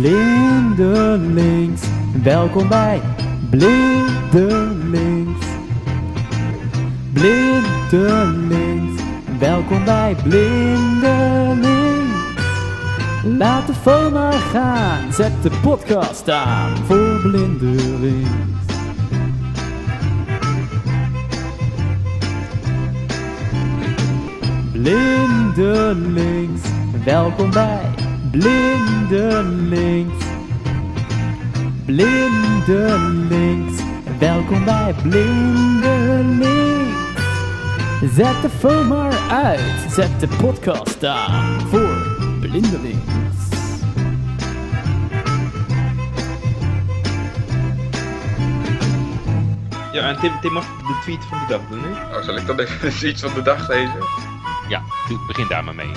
[0.00, 1.82] Blindelings.
[2.22, 3.00] Welkom bij
[3.50, 5.46] Blindelings.
[7.12, 9.02] Blindelings.
[9.38, 11.66] Welkom bij Blindelings.
[13.22, 15.12] Laat de phone maar gaan.
[15.12, 18.28] Zet de podcast aan voor Blindelings.
[24.72, 26.60] Blindelings,
[27.04, 30.24] welkom bij Blindelings.
[31.86, 33.80] Blindelings,
[34.18, 36.96] welkom bij Blindelings.
[38.14, 43.06] Zet de phone maar uit, zet de podcast aan voor Blindelings.
[49.92, 52.16] Ja, en Tim, Tim mag de tweet van de dag doen, hè?
[52.16, 53.98] Oh, zal ik dan even iets van de dag lezen?
[54.68, 55.90] Ja, doe- begin daar maar mee.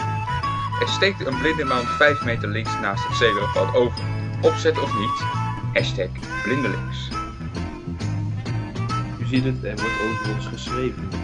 [0.82, 4.04] Er steekt een blinde man 5 meter links naast het zebrapad over.
[4.42, 5.24] Opzet of niet?
[5.74, 6.10] Hashtag
[6.44, 7.10] blindelings.
[9.20, 11.21] U ziet het, er wordt over geschreven.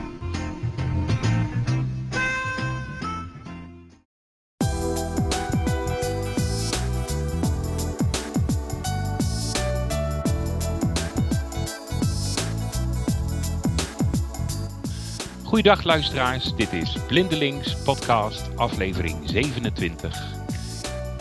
[15.58, 20.24] Goeiedag luisteraars, dit is Blindelings podcast aflevering 27.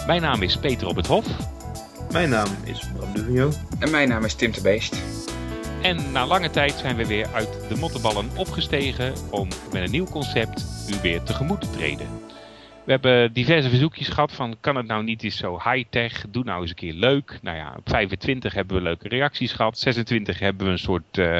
[0.06, 1.26] Mijn naam is Peter op het Hof
[2.12, 3.50] Mijn naam is Bram Duvigno.
[3.78, 5.02] En mijn naam is Tim de Beest.
[5.82, 10.06] en na lange tijd zijn we weer uit de mottenballen opgestegen om met een nieuw
[10.06, 12.06] concept u weer tegemoet te treden.
[12.86, 16.60] We hebben diverse verzoekjes gehad van kan het nou niet eens zo high-tech, doe nou
[16.60, 17.38] eens een keer leuk.
[17.42, 21.38] Nou ja, op 25 hebben we leuke reacties gehad, 26 hebben we een soort eh,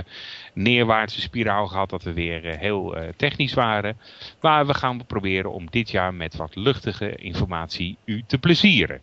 [0.56, 3.98] neerwaartse spiraal gehad dat we weer eh, heel eh, technisch waren.
[4.40, 9.00] Maar we gaan proberen om dit jaar met wat luchtige informatie u te plezieren.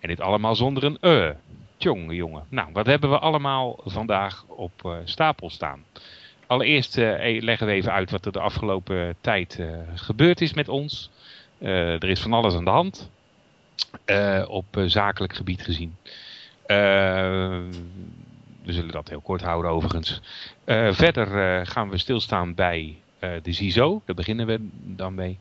[0.00, 1.30] En dit allemaal zonder een eh.
[1.76, 2.44] Tjonge jongen.
[2.48, 5.84] Nou, wat hebben we allemaal vandaag op stapel staan?
[6.46, 9.60] Allereerst e- leggen we even uit wat er de afgelopen tijd
[9.94, 11.10] gebeurd is met ons.
[11.58, 13.10] Er is van alles aan de hand.
[14.48, 15.96] op zakelijk gebied gezien.
[18.66, 20.20] We zullen dat heel kort houden overigens.
[20.64, 24.02] Eh, verder eh, gaan we stilstaan bij eh, de CISO.
[24.04, 25.38] Daar beginnen we dan mee.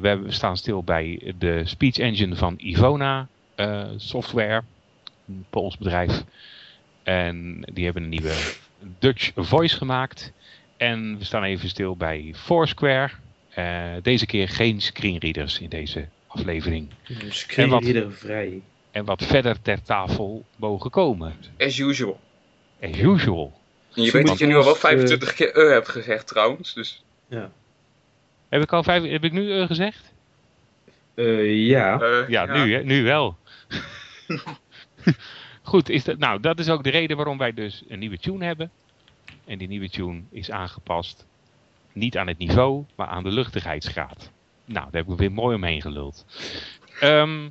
[0.00, 3.28] We staan stil bij de speech engine van Ivona
[3.96, 4.62] Software.
[5.28, 6.24] Een Pools bedrijf.
[7.02, 8.34] En die hebben een nieuwe
[8.98, 10.32] Dutch Voice gemaakt.
[10.76, 13.10] En we staan even stil bij Foursquare.
[14.02, 16.88] Deze keer geen screenreaders in deze aflevering.
[17.28, 18.62] Screenreader vrij.
[18.90, 21.34] En wat verder ter tafel mogen komen.
[21.58, 22.20] As usual.
[22.82, 23.60] As usual.
[23.94, 25.88] En je Zo weet dat je nu al wel moet ons, 25 keer eh hebt
[25.88, 26.74] gezegd trouwens.
[26.74, 27.50] Dus Ja.
[28.48, 30.12] Heb ik al vijf, heb ik nu eh, gezegd?
[31.14, 32.00] Eh, ja.
[32.00, 32.82] eh, Ja, nu, hè?
[32.82, 33.36] nu wel.
[35.62, 38.44] Goed, is dat, nou, dat is ook de reden waarom wij dus een nieuwe tune
[38.44, 38.70] hebben.
[39.44, 41.26] En die nieuwe tune is aangepast
[41.92, 44.30] niet aan het niveau, maar aan de luchtigheidsgraad.
[44.64, 46.26] Nou, daar heb ik weer mooi omheen geluld.
[47.00, 47.48] Ehm,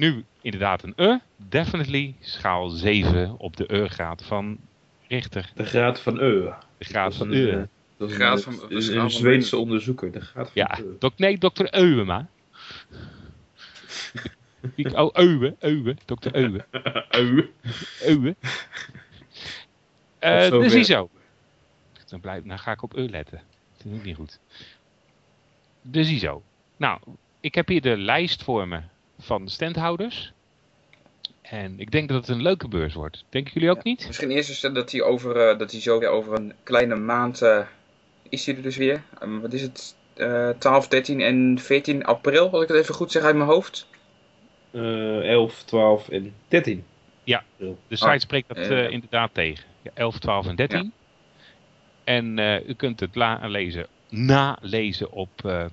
[0.00, 1.18] nu inderdaad een E.
[1.36, 4.58] Definitely schaal 7 op de E-graad van
[5.08, 5.50] Richter.
[5.54, 6.52] De graad van Eu.
[6.78, 7.66] De graad van E.
[7.96, 10.12] De graad van- een, de een, Zweedse onderzoeker.
[10.12, 10.96] De graad van Ja, Eu.
[10.98, 12.28] dok, nee, dokter Euwema.
[14.74, 16.64] Ik- Oh, Euwe, Euwe, dokter Euwe.
[17.10, 17.50] Eu.
[18.10, 18.36] Euwe.
[20.18, 20.60] Eh, Tot zover.
[20.68, 21.10] dus ISO.
[22.08, 23.40] Dan, blijf, dan ga ik op E letten.
[23.76, 24.38] Dat is ook niet goed.
[25.82, 26.42] Dus ISO.
[26.76, 27.00] Nou,
[27.40, 28.80] ik heb hier de lijst voor me
[29.20, 30.32] van de standhouders.
[31.42, 33.24] En ik denk dat het een leuke beurs wordt.
[33.28, 34.06] Denken jullie ook niet?
[34.06, 37.42] misschien eerst eens dat hij over, eh, dat hij zo weer over een kleine maand
[37.42, 37.66] eh,
[38.28, 39.02] is hij er dus weer.
[39.20, 39.96] Ehm, wat is het?
[40.14, 43.86] Eh 12, 13 en 14 april, als ik het even goed zeg uit mijn hoofd.
[44.70, 46.84] Eh, 11, 12 en 13.
[47.24, 47.44] Ja.
[47.56, 49.64] De site Oh, spreekt dat eh, eh, inderdaad tegen.
[49.82, 50.92] Ja, 11, 12 en 13.
[52.04, 55.64] En eh, u kunt het la- lezen, nalezen op eh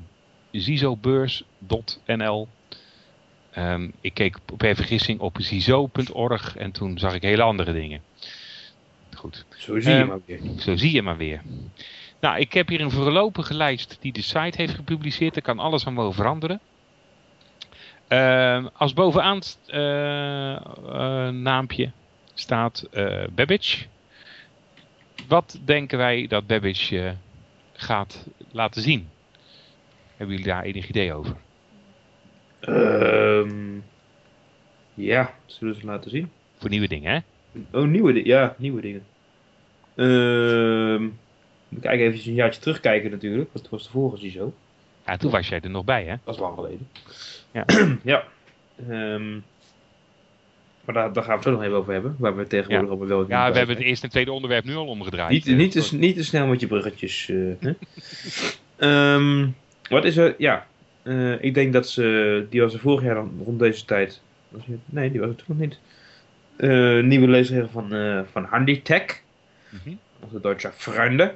[3.57, 8.01] Ehm, ik keek per vergissing op zizo.org en toen zag ik hele andere dingen.
[9.15, 10.39] Goed, Zo zie je Ehm, maar weer.
[10.59, 11.41] zo zie je maar weer.
[12.19, 15.35] Nou, ik heb hier een voorlopige lijst die de site heeft gepubliceerd.
[15.35, 16.59] Er kan alles aan mogen veranderen.
[18.07, 19.77] Ehm, als bovenaan eh,
[21.29, 21.91] naampje
[22.33, 23.85] staat eh Babbage.
[25.27, 27.15] Wat denken wij dat Babbage
[27.73, 29.09] gaat laten zien?
[30.15, 31.35] Hebben jullie daar enig idee over?
[32.67, 33.49] Ehm,
[34.93, 36.29] ja, zullen we ze laten zien?
[36.57, 37.19] Voor nieuwe dingen, hè?
[37.79, 38.27] Oh, nieuwe dingen.
[38.29, 39.05] Ja, nieuwe dingen.
[39.95, 41.03] Ehm,
[41.69, 43.49] moet ik even een jaartje terugkijken natuurlijk.
[43.53, 44.53] Want het was de vorige zo.
[45.05, 46.15] Ja, toen was jij er nog bij, hè?
[46.23, 46.87] Dat is lang geleden.
[47.51, 47.65] Ja.
[48.13, 48.23] ja.
[48.89, 49.33] Ehm,
[50.85, 52.15] Maar daar, daar gaan we het zo nog even over hebben.
[52.19, 52.93] Waar we tegenwoordig Ja.
[52.95, 55.31] op wel Ja, we hebben het eerste en tweede onderwerp nu al omgedraaid.
[55.31, 57.29] Niet, Eh, niet, te, niet te snel met je bruggetjes.
[58.77, 59.47] Ehm,
[59.89, 60.35] wat is er?
[60.37, 60.67] Ja,
[61.07, 62.45] eh, ik denk dat ze.
[62.49, 64.21] Die was er vorig jaar dan rond deze tijd.
[64.85, 65.79] Nee, die was er toen nog niet.
[66.55, 69.21] Eh, nieuwe leesregel van, eh van Handitech.
[69.69, 69.95] mhm.
[70.19, 71.35] Onze Duitse vrienden.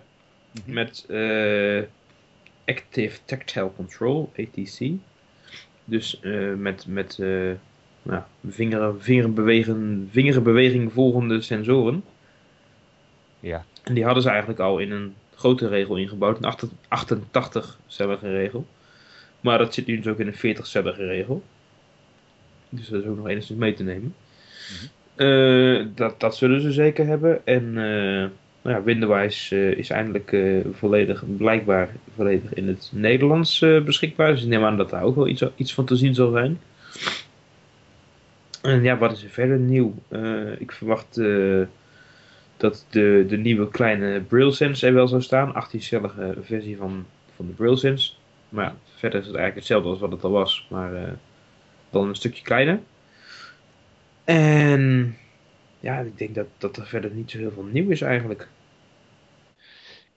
[0.51, 0.73] Mhm.
[0.73, 1.05] Met
[2.65, 4.91] Active Tactile Control, ATC.
[5.85, 6.19] Dus
[6.57, 7.17] met, met
[8.01, 12.03] nou, vingeren, vingerbewegen, vingerbeweging volgende sensoren.
[13.39, 13.65] Ja.
[13.83, 16.53] En die hadden ze eigenlijk al in een grote regel ingebouwd, een
[16.89, 18.65] 88-cellige regel.
[19.41, 21.43] Maar dat zit nu dus ook in een 40-cellige regel.
[22.69, 24.15] Dus dat is ook nog enigszins mee te nemen.
[25.15, 27.45] Eh, dat, dat zullen ze zeker hebben.
[27.45, 28.29] En eh
[28.63, 30.35] nou ja, Windows eh, is eindelijk
[30.71, 34.31] volledig, blijkbaar volledig in het Nederlands beschikbaar.
[34.31, 36.59] Dus ik neem aan dat daar ook wel iets, iets van te zien zal zijn.
[38.61, 39.93] En ja, wat is er verder nieuw?
[40.57, 41.21] Ik verwacht
[42.57, 45.65] dat de, de nieuwe kleine BrailleSense er wel zou staan.
[45.65, 47.05] 18-cellige versie van,
[47.35, 48.11] van de BrailleSense.
[48.51, 50.67] Maar ja, verder is het eigenlijk hetzelfde als wat het al was.
[50.69, 51.11] Maar eh,
[51.89, 52.79] dan een stukje kleiner.
[54.23, 55.15] En
[55.79, 58.47] ja, ik denk dat, dat er verder niet zo heel veel nieuw is eigenlijk.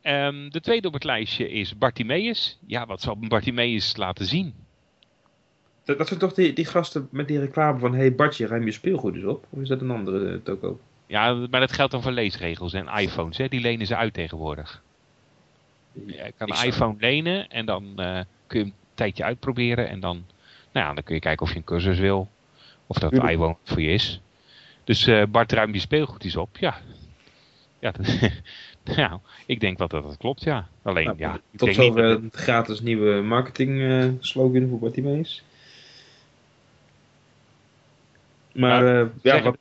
[0.03, 2.59] Ehm, de tweede op het lijstje is Bartimeus.
[2.67, 4.55] Ja, wat zal Bartimeus laten zien?
[5.85, 7.95] Dat, dat zijn toch die, die gasten met die reclame van...
[7.95, 9.47] Hey Bartje, ruim je speelgoed eens op?
[9.51, 10.81] Of is dat een andere eh, toko?
[11.07, 13.37] Ja, maar dat geldt dan voor leesregels en iPhones.
[13.37, 13.49] Hè?
[13.49, 14.83] Die lenen ze uit tegenwoordig.
[16.07, 19.89] Je kan een iPhone lenen en dan eh, kun je hem een tijdje uitproberen.
[19.89, 20.27] En dan,
[20.73, 22.29] nou ja, dan kun je kijken of je een cursus wil.
[22.87, 23.33] Of dat Tuurlijk.
[23.33, 24.21] iPhone voor je is.
[24.85, 26.57] Dus eh, Bart, ruim je speelgoed eens op.
[26.57, 26.79] Ja,
[27.79, 28.31] ja, dat-
[28.97, 30.69] nou, ik denk wel dat dat klopt, ja.
[30.83, 34.69] Alleen, Nou, ja, ik Tot denk niet zover dat- het gratis nieuwe marketing eh, slogan
[34.69, 35.43] voor Bartimeus.
[38.53, 39.57] Maar Nou, eh, ja, wat,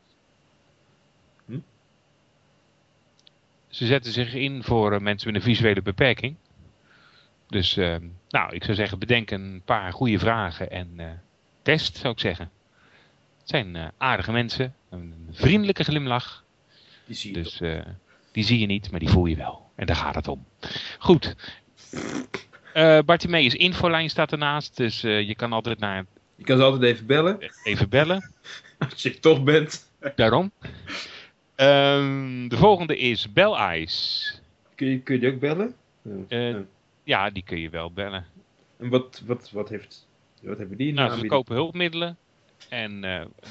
[3.74, 6.36] Ze zetten zich in voor eh, mensen met een visuele beperking.
[7.48, 7.96] Dus, eh,
[8.30, 11.06] nou, ik zou zeggen, bedenk een paar goede vragen en eh,
[11.62, 12.52] test, zou ik zeggen.
[13.40, 16.44] Het zijn aardige mensen, een vriendelijke glimlach.
[17.06, 17.62] die zie je Dus
[18.32, 19.70] die zie je niet, maar die voel je wel.
[19.76, 20.46] En daar gaat het om.
[21.00, 21.36] Goed.
[22.74, 26.06] Eh Bartimeus infolijn staat ernaast, dus je kan altijd naar
[26.36, 28.34] Je kan ze altijd even bellen, even bellen.
[28.92, 29.92] als je toch bent.
[30.16, 30.52] Daarom.
[31.56, 33.88] Ehm, de volgende is Bell.
[34.76, 35.76] Kun je, kun je die ook bellen?
[36.02, 36.12] Ja.
[36.28, 36.60] Eh,
[37.04, 37.30] Ja.
[37.30, 38.26] Die kun je wel bellen.
[38.78, 40.08] En wat, wat, wat, heeft,
[40.42, 41.28] wat hebben die Nou, ze aanbieding?
[41.32, 42.18] verkopen hulpmiddelen.
[42.70, 43.02] En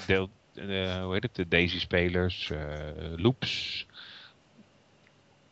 [0.06, 2.50] deel, eh, hoe heet het, de Daisy-spelers,
[3.16, 3.86] loops.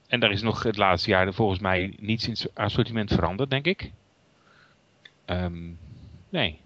[0.08, 3.66] En daar is nog het laatste jaar volgens mij niets in het assortiment veranderd, denk
[3.66, 3.90] ik.
[5.24, 5.70] Ehm,
[6.28, 6.60] nee.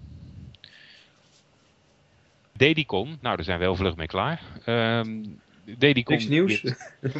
[2.53, 4.43] Dedicon, nou daar zijn we heel vlug mee klaar.
[4.65, 5.23] Ehm
[5.65, 6.63] Niks nieuws?
[6.63, 6.75] is,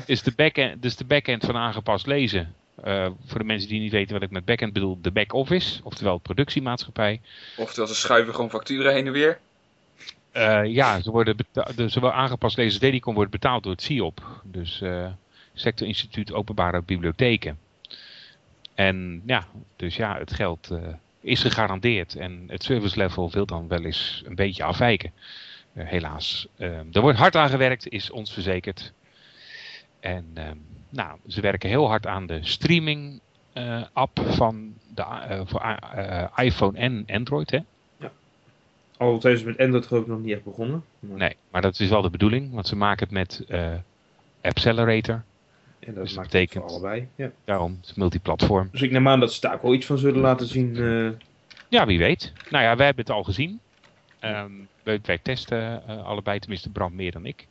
[0.07, 2.55] is de backend, dus de backend van aangepast lezen.
[2.83, 6.19] Eh, voor de mensen die niet weten wat ik met backend bedoel, de back-office, oftewel
[6.19, 7.21] productiemaatschappij.
[7.57, 9.39] Oftewel, ze schuiven gewoon facturen heen en weer.
[10.33, 11.37] Eh, ja, ze worden
[11.77, 14.41] de, zowel aangepast lezen Dedicon wordt betaald door het CIOP.
[14.45, 15.07] Dus eh
[15.55, 17.59] Sector Instituut Openbare Bibliotheken.
[18.75, 19.47] En ja,
[19.77, 20.79] dus ja, het geld eh,
[21.21, 22.17] is gegarandeerd.
[22.17, 25.13] En het service level wil dan wel eens een beetje afwijken.
[25.75, 26.47] Eh, helaas.
[26.57, 28.93] Eh, er wordt hard aan gewerkt, is ons verzekerd.
[30.01, 30.57] En ehm,
[30.89, 33.21] nou, ze werken heel hard aan de streaming
[33.53, 35.79] eh, app van de, eh, voor
[36.37, 37.51] iPhone en Android.
[37.51, 37.59] Hè?
[38.97, 40.85] Al zijn ze met Android geloof ik nog niet echt begonnen.
[40.99, 43.73] Maar, Nee, maar dat is wel de bedoeling, want ze maken het met eh
[44.43, 45.15] Accelerator.
[45.15, 47.09] En dat dus dat maakt betekent- het voor allebei.
[47.15, 47.31] Ja.
[47.45, 48.69] Daarom, het is multiplatform.
[48.73, 50.75] Dus ik neem aan dat ze daar ook wel iets van zullen laten zien.
[51.69, 52.33] Ja, wie weet.
[52.51, 53.61] Nou ja, wij hebben het al gezien.
[54.25, 54.51] Ehm,
[54.83, 57.47] wij, wij testen eh, allebei, tenminste Bram meer dan ik.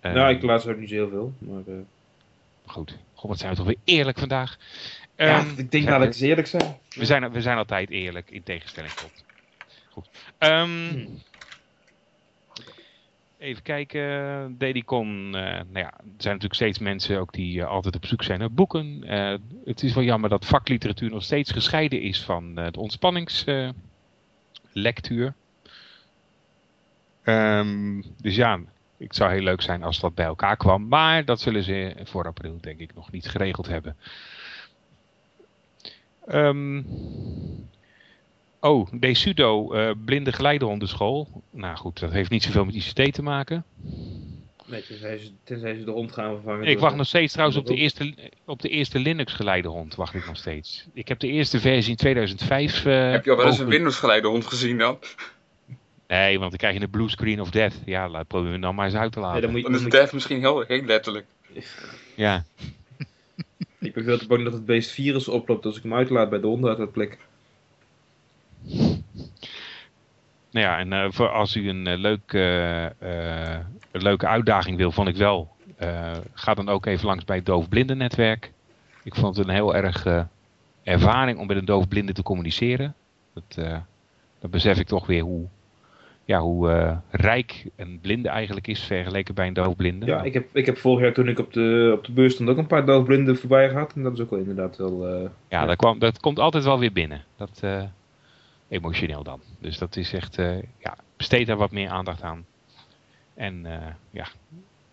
[0.00, 1.32] Ehm, nou, ik laat ook niet zo heel veel.
[1.38, 1.74] Maar, eh,
[2.66, 2.98] Goed.
[3.14, 4.56] God, wat zijn we toch weer eerlijk vandaag.
[5.16, 6.76] ja, Ehm, ik denk ja, dat ik eens eerlijk zijn.
[6.96, 9.24] we, zijn, we zijn altijd eerlijk, in tegenstelling tot.
[9.90, 10.08] Goed.
[10.38, 11.20] Ehm, Hmm.
[13.38, 18.06] Even kijken, Dedicon, eh nou ja, er zijn natuurlijk steeds mensen ook die altijd op
[18.06, 19.02] zoek zijn naar boeken.
[19.64, 25.34] Het is wel jammer dat vakliteratuur nog steeds gescheiden is van de ontspanningslectuur.
[27.22, 28.60] Ehm, dus ja,
[28.98, 30.88] het zou heel leuk zijn als dat bij elkaar kwam.
[30.88, 33.96] Maar dat zullen ze voor april denk ik nog niet geregeld hebben.
[36.26, 36.82] Ehm
[38.60, 41.28] oh, Desudo, eh blinde geleidehondenschool.
[41.50, 43.64] Nou goed, dat heeft niet zoveel met ICT te maken.
[44.66, 46.66] Nee, tenzij ze, tenzij ze de hond gaan vervangen.
[46.66, 48.14] Ik wacht nog steeds trouwens op de eerste,
[48.44, 49.94] op de eerste Linux geleidehond.
[49.94, 50.86] Wacht ik nog steeds.
[50.92, 52.84] Ik heb de eerste versie in 2005.
[52.84, 54.98] eh, Heb je al wel eens een Windows geleidehond gezien dan?
[56.12, 57.74] Nee, want dan krijg je een blue screen of death.
[57.84, 59.42] Ja, laat proberen we dan maar eens uit te Ja, laten.
[59.42, 61.26] dan moet je, Dan is death misschien heel, heel letterlijk.
[62.16, 62.44] Ja,
[63.80, 66.40] ik ben veel te bang dat het beest virus oploopt als ik hem uitlaat bij
[66.40, 67.18] de onderuitlaatplek.
[70.50, 74.76] nou ja, en eh, voor als u een, eh, leuk, eh, eh, een leuke uitdaging
[74.76, 75.50] wil, vond ik wel.
[75.76, 78.52] eh, ga dan ook even langs bij het doofblindennetwerk.
[79.04, 80.22] Ik vond het een heel erg eh,
[80.82, 82.94] ervaring om met een doofblinde te communiceren.
[83.34, 83.76] Dat, eh,
[84.40, 85.46] dat besef ik toch weer hoe,
[86.24, 90.06] ja, hoe eh, rijk een blinde eigenlijk is vergeleken bij een doofblinde.
[90.06, 92.48] Ja, ik heb, ik heb vorig jaar toen ik op de, op de beurs stond
[92.48, 93.92] ook een paar doofblinden voorbij gehad.
[93.94, 95.08] En dat is ook wel inderdaad wel...
[95.08, 97.24] eh, Ja, dat, kwam, dat komt altijd wel weer binnen.
[97.36, 97.82] Dat, eh,
[98.68, 99.40] emotioneel dan.
[99.58, 100.36] Dus dat is echt,
[100.78, 102.44] ja, besteed daar wat meer aandacht aan.
[103.34, 103.66] En
[104.10, 104.26] ja,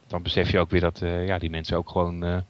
[0.07, 2.43] dan besef je ook weer dat ja, die mensen ook gewoon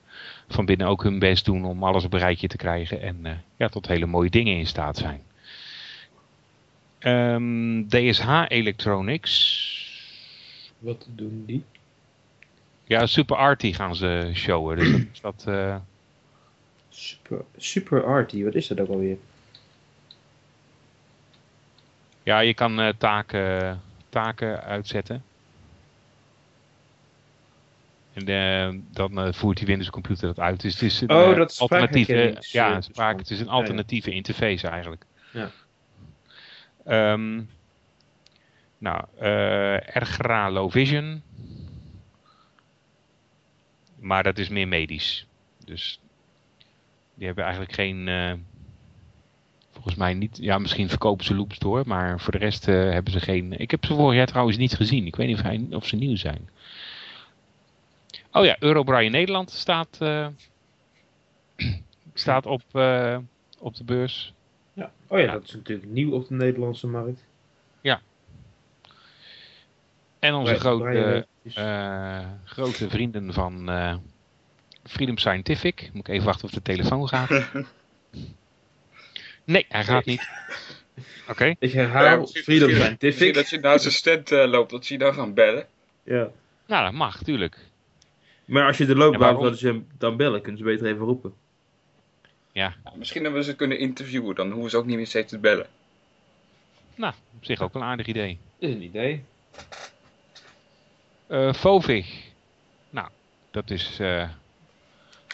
[0.47, 3.01] van binnen ook hun best doen om alles op een rijtje te krijgen.
[3.01, 5.21] En ja, tot hele mooie dingen in staat zijn.
[6.99, 9.67] Ehm, DSH Electronics.
[10.79, 11.63] wat doen die?
[12.83, 14.77] Ja, Super Arty gaan ze showen.
[14.77, 15.75] Dus dat, is dat eh,
[16.89, 19.17] Super, super Arty, wat is dat ook alweer?
[22.23, 25.23] ja, je kan eh, taken, taken uitzetten.
[28.13, 30.61] En eh, dan voert die Windows computer dat uit.
[30.61, 34.67] Dus het is een Oh, dat is alternatieve, ja, spraak, het is een alternatieve interface
[34.67, 35.05] eigenlijk.
[35.31, 35.51] Ja.
[36.85, 37.41] Ehm,
[38.77, 41.21] nou, eh Ergra Low Vision.
[43.99, 45.27] Maar dat is meer medisch.
[45.65, 45.99] Dus
[47.13, 48.07] die hebben eigenlijk geen...
[48.07, 48.33] eh,
[49.71, 50.37] volgens mij niet...
[50.41, 51.83] Ja, misschien verkopen ze loops door.
[51.87, 53.59] Maar voor de rest eh, hebben ze geen...
[53.59, 55.05] Ik heb ze vorig jaar trouwens niet gezien.
[55.05, 56.49] Ik weet niet of, hij, of ze nieuw zijn.
[58.31, 59.97] Oh ja, Eurobraille Nederland staat...
[62.13, 62.61] staat op,
[63.59, 64.33] op de beurs.
[64.73, 64.91] Ja.
[65.07, 65.31] Oh ja, Ja.
[65.31, 67.27] dat is natuurlijk nieuw op de Nederlandse markt.
[70.19, 71.25] En onze Wij- grote...
[71.53, 73.95] eh, Eh, grote vrienden van eh,
[74.83, 75.89] Freedom Scientific.
[75.93, 77.29] Moet ik even wachten of de telefoon gaat.
[79.43, 80.29] Nee, hij gaat niet.
[81.29, 81.55] Oké.
[81.59, 83.33] ik Ja, herhaal, misschien- Freedom misschien- misschien Scientific.
[83.33, 85.67] dat je naast zijn stand eh, loopt, dat ze je dan gaan bellen.
[86.03, 86.29] Ja.
[86.67, 87.57] Nou, dat mag, tuurlijk.
[88.45, 90.41] Maar als je er loopt, waarom hem dan bellen?
[90.41, 91.33] Kunnen ze beter even roepen.
[92.59, 95.29] Ja, Ja, misschien hebben we ze kunnen interviewen, dan hoeven ze ook niet meer steeds
[95.29, 95.67] te bellen.
[96.95, 98.37] nou, op zich ook een aardig idee.
[98.59, 99.23] Dat is een idee.
[101.27, 102.27] Eh Fovig.
[102.89, 103.07] Nou,
[103.51, 104.29] dat is eh,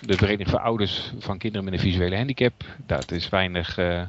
[0.01, 2.53] de Vereniging voor Ouders van Kinderen met een Visuele Handicap.
[2.85, 3.77] Dat is weinig...
[3.77, 4.03] eh,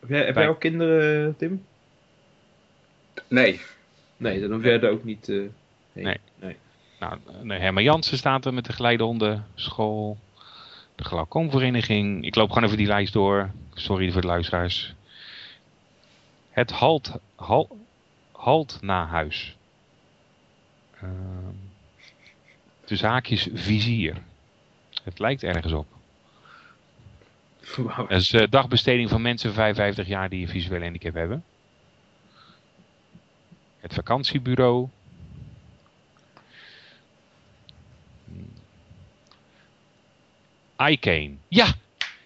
[0.00, 1.64] Heb jij, heb Bij- jij ook kinderen, Tim?
[3.28, 3.60] Nee,
[4.16, 5.36] Nee, dan hoef jij er ook niet eh
[5.92, 6.04] heen.
[6.04, 6.16] Nee.
[6.36, 6.56] nee.
[7.00, 10.16] Nou, nee, Herman Jansen staat er met de geleidehondenschool.
[11.00, 12.24] De glaucoomvereniging.
[12.24, 13.50] Ik loop gewoon even die lijst door.
[13.74, 14.94] Sorry voor de luisteraars.
[16.50, 17.70] Het Halt, Halt,
[18.32, 19.56] halt na huis.
[21.00, 21.68] Ehm
[22.90, 24.22] tussen haakjes vizier.
[25.04, 25.86] Het lijkt ergens op.
[27.76, 28.06] Wauw.
[28.06, 31.44] Dat is eh, dagbesteding van mensen van 55 jaar die een visuele handicap hebben.
[33.80, 34.88] Het vakantiebureau.
[40.88, 41.30] iCane.
[41.48, 41.66] Ja,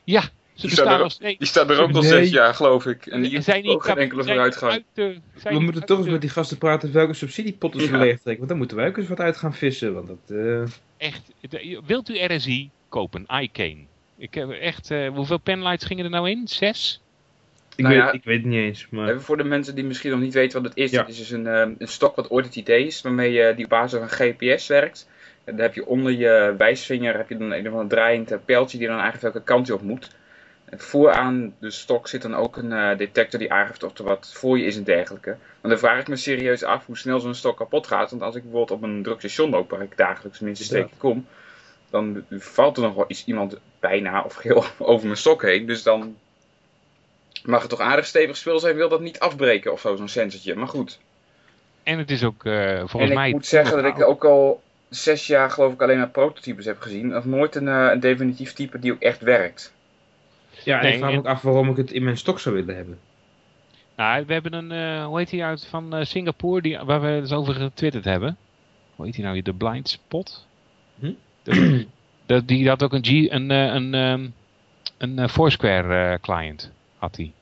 [0.04, 0.28] ja, ze
[0.66, 2.10] Die staan er- nog die staat er ook al Nee.
[2.10, 3.06] zes jaar, geloof ik.
[3.06, 4.72] En die Zijn ook geen enkele vooruitgang.
[4.72, 7.80] uit de- zijn We moeten uit toch eens de- met die gasten praten welke subsidiepotten
[7.80, 7.98] ze Ja.
[7.98, 8.36] leeg trekken.
[8.36, 9.94] Want dan moeten wij ook eens wat uit gaan vissen.
[9.94, 10.62] Want dat, eh,
[10.96, 11.22] Echt,
[11.86, 13.26] wilt u RSI kopen?
[13.42, 13.84] iCane.
[14.18, 16.48] Ik heb echt, eh, hoeveel penlights gingen er nou in?
[16.48, 17.00] Zes?
[17.76, 18.12] ik, Nou weet, ja.
[18.12, 18.86] ik weet het niet eens.
[18.90, 19.08] Maar...
[19.08, 20.90] Even voor de mensen die misschien nog niet weten wat het is.
[20.90, 21.00] Ja.
[21.00, 23.64] Het is dus een, ehm, een stok wat ooit het idee is, waarmee je die
[23.64, 25.08] op basis van GPS werkt.
[25.44, 28.38] En dan heb je onder je wijsvinger heb je dan een of ander draaiend eh,
[28.44, 30.10] pijltje die dan aangeeft welke kant je op moet.
[30.64, 34.30] En vooraan de stok zit dan ook een eh, detector die aangeeft of er wat
[34.34, 35.36] voor je is en dergelijke.
[35.60, 38.10] Maar dan vraag ik me serieus af hoe snel zo'n stok kapot gaat.
[38.10, 41.26] Want als ik bijvoorbeeld op een druk station loop, waar ik dagelijks minstens steken kom,
[41.90, 45.66] dan valt er nog wel iets, iemand bijna of geheel over mijn stok heen.
[45.66, 46.16] Dus dan
[47.44, 50.54] mag het toch aardig stevig spul zijn, wil dat niet afbreken of zo, zo'n sensortje.
[50.54, 50.98] Maar goed.
[51.82, 53.30] En het is ook eh, volgens en ik mij...
[53.30, 54.62] moet zeggen dat ik ook al
[54.94, 57.08] zes jaar geloof ik alleen maar prototypes heb gezien.
[57.08, 59.72] Nog nooit een, eh, een definitief type die ook echt werkt.
[60.64, 62.54] ja, en Nee, ik vraag me ook af waarom ik het in mijn stok zou
[62.54, 62.98] willen hebben.
[63.96, 67.06] Nou, we hebben een, eh, hoe heet die uit van eh, Singapore, die, waar we
[67.06, 68.36] het over getwitterd hebben.
[68.96, 69.42] Hoe heet die nou?
[69.42, 70.46] De Blind Spot?
[70.98, 71.12] Hm?
[71.42, 71.86] De-
[72.26, 74.26] de- die had ook een, G, een, eh, een, ehm,
[74.98, 77.32] een Foursquare eh, client, had hij.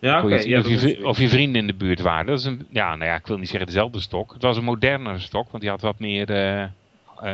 [0.00, 0.34] Ja, oké.
[0.34, 2.26] je zien ja, of, je, of je vrienden in de buurt waren.
[2.26, 4.32] Dat is een, ja, nou ja, ik wil niet zeggen dezelfde stok.
[4.32, 6.30] Het was een modernere stok, want die had wat meer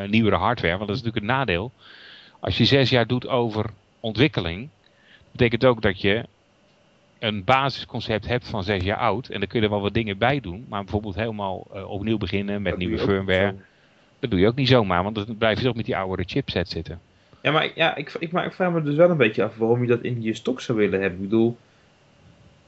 [0.07, 0.77] nieuwere hardware.
[0.77, 1.73] Want dat is natuurlijk het nadeel.
[2.41, 3.67] Als je zes jaar doet over
[4.01, 4.69] ontwikkeling,
[5.31, 6.25] betekent ook dat je
[7.19, 10.19] een basisconcept hebt van zes jaar oud, en dan kun je er wel wat dingen
[10.19, 13.55] bij doen, maar bijvoorbeeld helemaal eh, opnieuw beginnen met Dat nieuwe firmware,
[14.19, 16.69] dat doe je ook niet zomaar, want dan blijf je toch met die oudere chipset
[16.69, 17.01] zitten.
[17.43, 19.81] Ja, maar, ja, ik, ik, maar ik vraag me dus wel een beetje af waarom
[19.81, 21.19] je dat in je stok zou willen hebben.
[21.19, 21.57] Ik bedoel,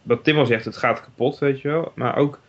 [0.03, 1.93] wat Tim al zegt, het gaat kapot, weet je wel.
[1.95, 2.41] Maar ook,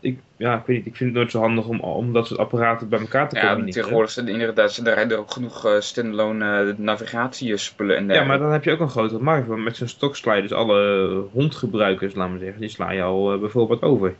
[0.00, 2.40] ik, ja, ik weet niet, ik vind het nooit zo handig om, om dat soort
[2.40, 3.74] apparaten bij elkaar te Ja, combineren.
[3.74, 8.52] tegenwoordig zijn inderdaad, zijn er ook genoeg eh, standalone eh, navigatiespullen en Ja, maar dan
[8.52, 9.46] heb je ook een grotere markt.
[9.48, 13.02] Want met zo'n stok sla je dus alle hondgebruikers, laten we zeggen, die sla je
[13.02, 14.14] al eh, bijvoorbeeld over.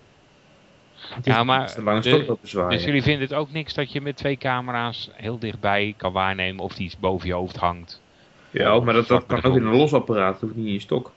[1.22, 2.36] Ja, maar de-.
[2.68, 6.64] Dus jullie vinden het ook niks dat je met twee camera's heel dichtbij kan waarnemen
[6.64, 8.02] of die iets boven je hoofd hangt?
[8.50, 10.80] Ja, maar dat, dat kan ook in een los apparaat, dat hoeft niet in je
[10.80, 11.12] stok.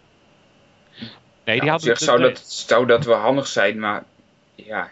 [0.99, 1.05] Nee,
[1.43, 4.03] die Ja, op hadden zich zou dat, zou dat wel handig zijn, maar
[4.55, 4.89] ja,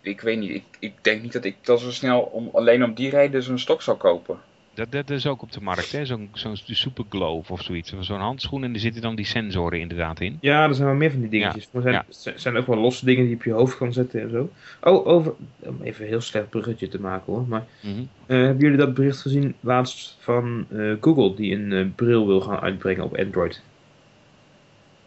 [0.00, 0.50] ik weet niet.
[0.50, 3.58] Ik, ik denk niet dat ik dat zo snel om, alleen om die reden zo'n
[3.58, 4.38] stok zou kopen.
[4.74, 6.04] Dat, dat is ook op de markt, hè?
[6.06, 7.92] Zo'n zo'n Super Glove of zoiets.
[8.00, 10.38] Zo'n handschoen en er zitten dan die sensoren inderdaad in.
[10.40, 11.68] Ja, er zijn wel meer van die dingetjes.
[11.72, 13.92] Maar er zijn, zijn- zijn ook wel losse dingen die je op je hoofd kan
[13.92, 14.50] zetten en zo.
[14.80, 17.42] Oh, over, om even een heel slecht bruggetje te maken hoor.
[17.48, 18.00] Maar Mhm.
[18.26, 22.40] eh, hebben jullie dat bericht gezien laatst van eh, Google die een eh, bril wil
[22.40, 23.62] gaan uitbrengen op Android?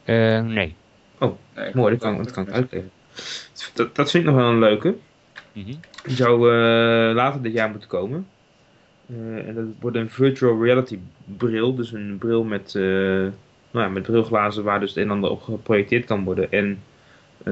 [0.04, 0.76] Eh, nee.
[1.56, 2.92] Nee, Mooi, dat kan, dat kan ik uitleggen.
[3.74, 4.96] Dat, dat vind ik nog wel een leuke.
[5.58, 5.76] Mhm.
[6.04, 8.28] Die zou eh, later dit jaar moeten komen.
[9.10, 11.00] Eh, en dat wordt een virtual reality
[11.38, 11.76] bril.
[11.76, 12.84] Dus een bril met, eh,
[13.72, 16.52] nou ja, met brilglazen waar dus het een en ander op geprojecteerd kan worden.
[16.52, 16.80] En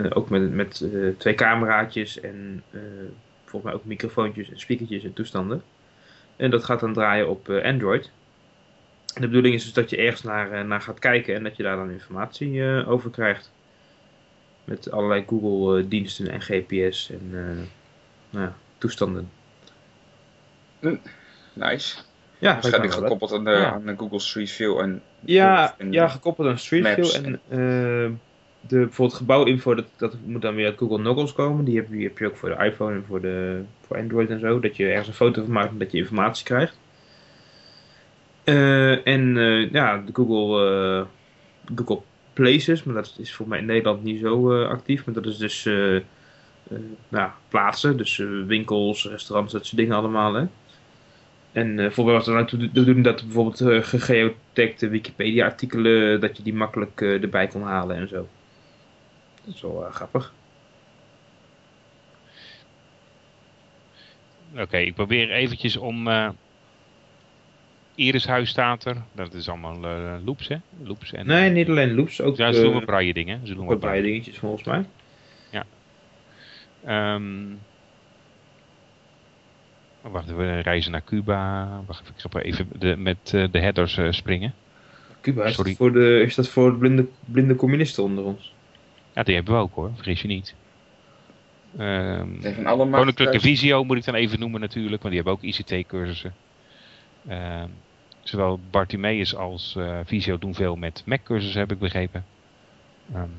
[0.09, 0.85] ook met, met
[1.17, 2.63] twee cameraatjes en
[3.43, 5.63] volgens mij ook microfoontjes en speakertjes en toestanden.
[6.35, 8.11] En dat gaat dan draaien op Android.
[9.13, 11.63] En de bedoeling is dus dat je ergens naar, naar gaat kijken en dat je
[11.63, 13.51] daar dan informatie over krijgt.
[14.65, 17.39] Met allerlei Google eh, diensten en GPS en eh,
[18.29, 19.29] nou ja, toestanden.
[21.53, 21.97] Nice.
[22.37, 23.71] Ja, Waarschijnlijk wel gekoppeld aan de, Ja.
[23.71, 25.01] aan de Google Street View en...
[25.19, 26.97] Ja, en- ja, gekoppeld aan Street View.
[26.97, 27.21] Maps.
[27.21, 28.11] En eh,
[28.61, 31.65] de, bijvoorbeeld gebouwinfo, dat, dat moet dan weer uit Google Noggles komen.
[31.65, 34.39] Die heb, die heb je ook voor de iPhone en voor, de, voor Android en
[34.39, 34.59] zo.
[34.59, 36.77] Dat je ergens een foto van maakt en dat je informatie krijgt.
[39.03, 39.35] En
[39.71, 41.05] ja, de Google,
[41.75, 42.01] Google
[42.35, 45.05] Places, maar dat is voor mij in Nederland niet zo eh, actief.
[45.05, 46.01] Maar dat is dus eh, eh,
[47.09, 48.17] nou, plaatsen, dus
[48.47, 50.33] winkels, restaurants, dat soort dingen allemaal.
[50.33, 50.45] Hè.
[51.51, 56.53] En uh, voor wat er naartoe de bedoeling dat bijvoorbeeld uh, Wikipedia-artikelen, dat je die
[56.53, 58.27] makkelijk erbij kon halen en zo.
[59.45, 60.33] Dat is wel grappig.
[64.57, 66.07] Oké, ik probeer eventjes om...
[67.95, 68.95] Irishuis staat er.
[69.11, 70.57] Dat is allemaal uh, loops, hè?
[70.83, 72.21] Loops en, nee, niet alleen loops.
[72.21, 73.47] Ook, ja, ze doen wat braille dingen.
[73.47, 74.85] Ze doen ook wat braille dingetjes volgens mij.
[75.51, 75.65] Ja.
[77.15, 77.59] Um,
[80.05, 81.69] Oh, wacht, we reizen naar Cuba.
[81.85, 84.53] Wacht, ik ga even de, met uh, de headers uh, springen.
[85.21, 88.53] Cuba, is dat, voor de, is dat voor de blinde, blinde communisten onder ons?
[89.13, 90.55] Ja, die hebben we ook hoor, vergis je niet.
[91.79, 96.33] Um, allemaal Koninklijke Visio moet ik dan even noemen natuurlijk, want die hebben ook ICT-cursussen.
[97.29, 97.63] Uh,
[98.27, 102.25] zowel Bartimeus als uh, Visio doen veel met Mac-cursussen, heb ik begrepen.
[103.15, 103.31] Um,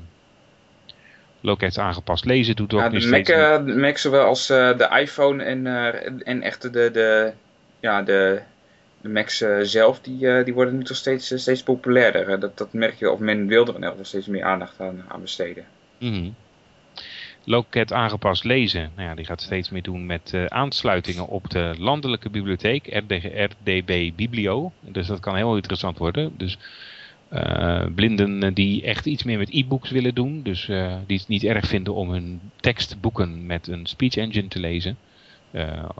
[1.41, 5.43] loket aangepast lezen doet ook ja, de, Mac, uh, Mac zowel als uh, de iPhone
[5.43, 7.31] en, uh, en echt de, de,
[7.79, 8.41] ja, de,
[9.01, 12.39] de Macs zelf, die, die worden nu toch steeds, steeds populairder.
[12.39, 15.21] Dat, dat merk je, of men wil er in elk steeds meer aandacht aan, aan
[15.21, 15.65] besteden.
[15.99, 16.35] Mm -hmm.
[17.49, 22.29] Loket aangepast lezen, nou ja, die gaat steeds meer doen met aansluitingen op de landelijke
[22.29, 24.71] bibliotheek, RD, RDB Biblio.
[24.81, 26.33] Dus dat kan heel interessant worden.
[26.37, 26.57] Dus
[27.33, 30.43] uh, blinden die echt iets meer met e-books willen doen.
[30.43, 30.65] Dus
[31.05, 34.97] die het niet erg vinden om hun tekstboeken met een speech engine te lezen.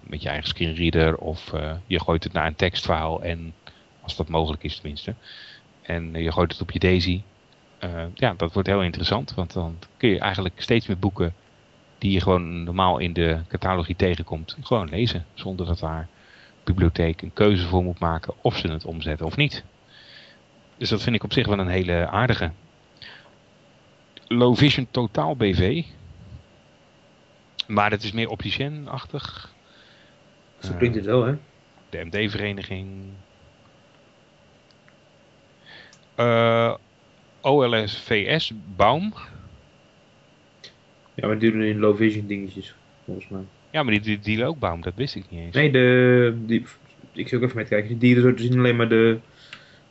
[0.04, 1.54] Met je eigen screenreader of
[1.88, 3.54] je gooit het naar een tekstverhaal en
[4.02, 5.16] als dat mogelijk is tenminste.
[5.82, 7.22] En je gooit het op je Daisy.
[8.14, 11.34] Ja, dat wordt heel interessant, want dan kun je eigenlijk steeds meer boeken
[11.98, 15.26] die je gewoon normaal in de catalogie tegenkomt, gewoon lezen.
[15.34, 16.08] Zonder dat daar
[16.64, 19.64] bibliotheek een keuze voor moet maken of ze het omzetten of niet.
[20.78, 22.52] Dus dat vind ik op zich wel een hele aardige.
[24.28, 25.84] Low Vision Totaal BV.
[27.68, 29.54] Maar het is meer opticien-achtig.
[30.60, 31.36] Zo klinkt het wel, hè?
[31.90, 32.88] De MD-vereniging.
[36.16, 36.74] Uh,
[37.48, 39.14] OLSVS, Baum.
[41.14, 43.42] Ja, maar die doen in low vision dingetjes, volgens mij.
[43.72, 45.56] Ja, maar die, die dealen ook Baum, dat wist ik niet eens.
[45.56, 46.66] Nee, de, die,
[47.14, 47.88] ik zou ook even mee kijken.
[47.88, 49.20] Die dieren zo te zien alleen maar de,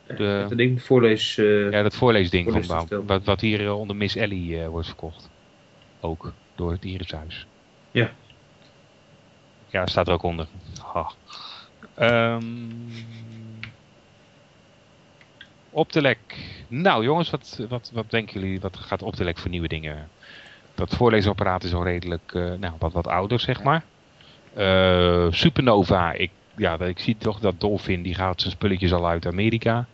[0.07, 1.37] de, dat ding, voorlees...
[1.37, 3.05] Uh, ja, dat voorleesding van Baum.
[3.05, 5.29] Wat, wat hier uh, onder Miss Ellie uh, wordt verkocht.
[5.99, 7.47] Ook, door het dierenhuis.
[7.91, 8.11] Ja.
[9.67, 10.47] Ja, staat er ook onder.
[10.81, 11.11] Ha.
[12.35, 12.85] Um,
[15.77, 16.19] op de lek.
[16.67, 20.09] Nou jongens, wat, wat, wat denken jullie, wat gaat Optelec voor nieuwe dingen?
[20.75, 23.83] Dat voorleesapparaat is al redelijk, eh, nou, wat, wat ouder zeg maar.
[24.53, 29.25] Eh, Supernova, ik, ja, ik zie toch dat Dolphin, die gaat zijn spulletjes al uit
[29.25, 29.85] Amerika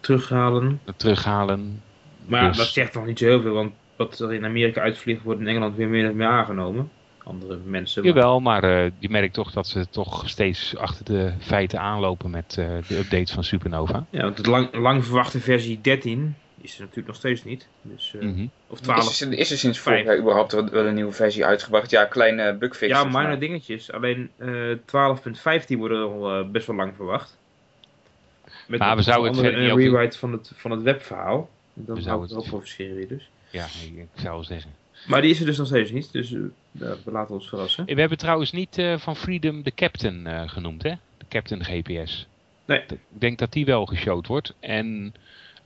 [0.00, 0.80] Terughalen.
[0.96, 1.82] terughalen.
[2.26, 5.22] Maar Dus- dat zegt nog niet zo heel veel, want wat er in Amerika uitvliegt,
[5.22, 6.90] wordt in Engeland weer meer, meer aangenomen.
[7.24, 8.04] Andere mensen.
[8.04, 12.30] maar- Jawel, maar eh, je merkt toch dat ze toch steeds achter de feiten aanlopen
[12.30, 14.06] met eh, de updates van Supernova.
[14.10, 17.68] Ja, want de lang, lang verwachte versie 13 is er natuurlijk nog steeds niet.
[17.82, 18.46] Dus, eh, Mhm.
[18.66, 19.20] Of Is 12.
[19.20, 21.90] er, is er sinds vorig jaar überhaupt wel wel een nieuwe versie uitgebracht?
[21.90, 22.92] Ja, kleine bugfix.
[22.92, 23.92] Ja, minor dingetjes.
[23.92, 24.48] Alleen eh
[24.86, 27.38] 12.15 worden al eh, best wel lang verwacht.
[28.68, 31.48] Met Maar we zouden het andere- een rewrite van het, van het webverhaal.
[31.74, 33.30] Dan We zou zouden het het- ook voor verschillen weer dus.
[33.50, 34.70] Ja, ik, zou zeggen.
[35.06, 36.34] Maar die is er dus nog steeds niet, dus
[36.78, 37.84] we laten ons verrassen.
[37.84, 40.92] We hebben trouwens niet eh, van Freedom de Captain eh, genoemd, hè?
[41.18, 42.26] De Captain GPS.
[42.64, 42.80] Nee.
[42.88, 44.54] Ik denk dat die wel geshowd wordt.
[44.60, 45.14] En,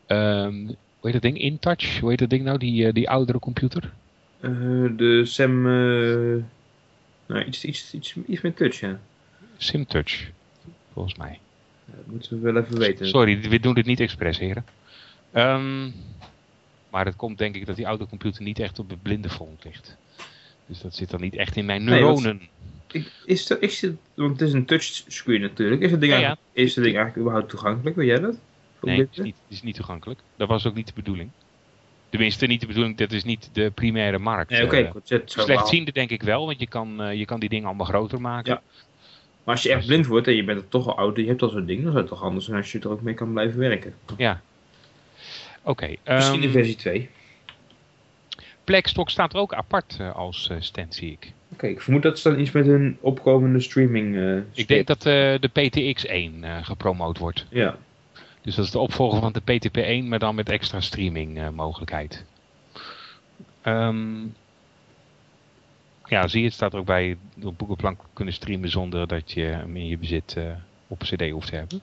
[0.06, 0.66] ehm
[1.00, 1.38] hoe heet dat ding?
[1.38, 1.98] InTouch?
[2.00, 2.58] Hoe heet dat ding nou?
[2.58, 3.92] Die, eh, die oudere computer?
[4.40, 5.62] De Sam...
[5.62, 9.00] nou, iets, iets, iets, iets met touch, ja.
[9.56, 10.30] SimTouch,
[10.92, 11.38] volgens mij.
[11.84, 13.08] Dat moeten we wel even weten.
[13.08, 14.64] Sorry, we doen dit niet expres, heren.
[15.32, 15.90] Ehm,
[16.90, 19.64] maar het komt denk ik dat die oude computer niet echt op het blinde front
[19.64, 19.96] ligt.
[20.68, 22.40] Dus dat zit dan niet echt in mijn Nee, neuronen.
[23.24, 25.82] Is dat, is het, want het is een touchscreen natuurlijk.
[25.82, 26.26] Is het ding, Ja, ja.
[26.26, 27.96] eigenlijk, is het ding eigenlijk überhaupt toegankelijk?
[27.96, 28.38] Weet jij dat?
[28.78, 30.20] Voor Nee, het is, niet, het is niet toegankelijk.
[30.36, 31.30] Dat was ook niet de bedoeling.
[32.10, 34.50] Tenminste, niet de bedoeling, dat is niet de primaire markt.
[34.50, 34.66] Nee.
[34.66, 38.20] Eh, Slechtziende denk ik wel, want je kan, eh, je kan die dingen allemaal groter
[38.20, 38.52] maken.
[38.52, 38.62] Ja.
[39.44, 41.28] Maar als je echt blind wordt en je bent er toch al oud en je
[41.28, 43.14] hebt al zo'n ding, dan zou het toch anders zijn als je er ook mee
[43.14, 43.94] kan blijven werken.
[44.16, 44.40] Ja.
[45.62, 45.94] Oké.
[46.04, 47.08] Misschien de ehm, versie 2.
[48.68, 51.32] Blackstock staat er ook apart eh, als eh, stand, zie ik.
[51.52, 54.16] Oké, ik vermoed dat ze dan iets met een opkomende streaming.
[54.16, 57.46] eh, Ik denk dat de PTX1 eh, gepromoot wordt.
[57.50, 57.76] Ja.
[58.42, 62.24] Dus dat is de opvolger van de PTP1, maar dan met extra streaming mogelijkheid.
[63.62, 64.20] Ehm,
[66.04, 69.42] ja, zie je, het staat er ook bij op boekenplank kunnen streamen zonder dat je
[69.42, 70.36] hem in je bezit
[70.86, 71.80] op cd hoeft te hebben.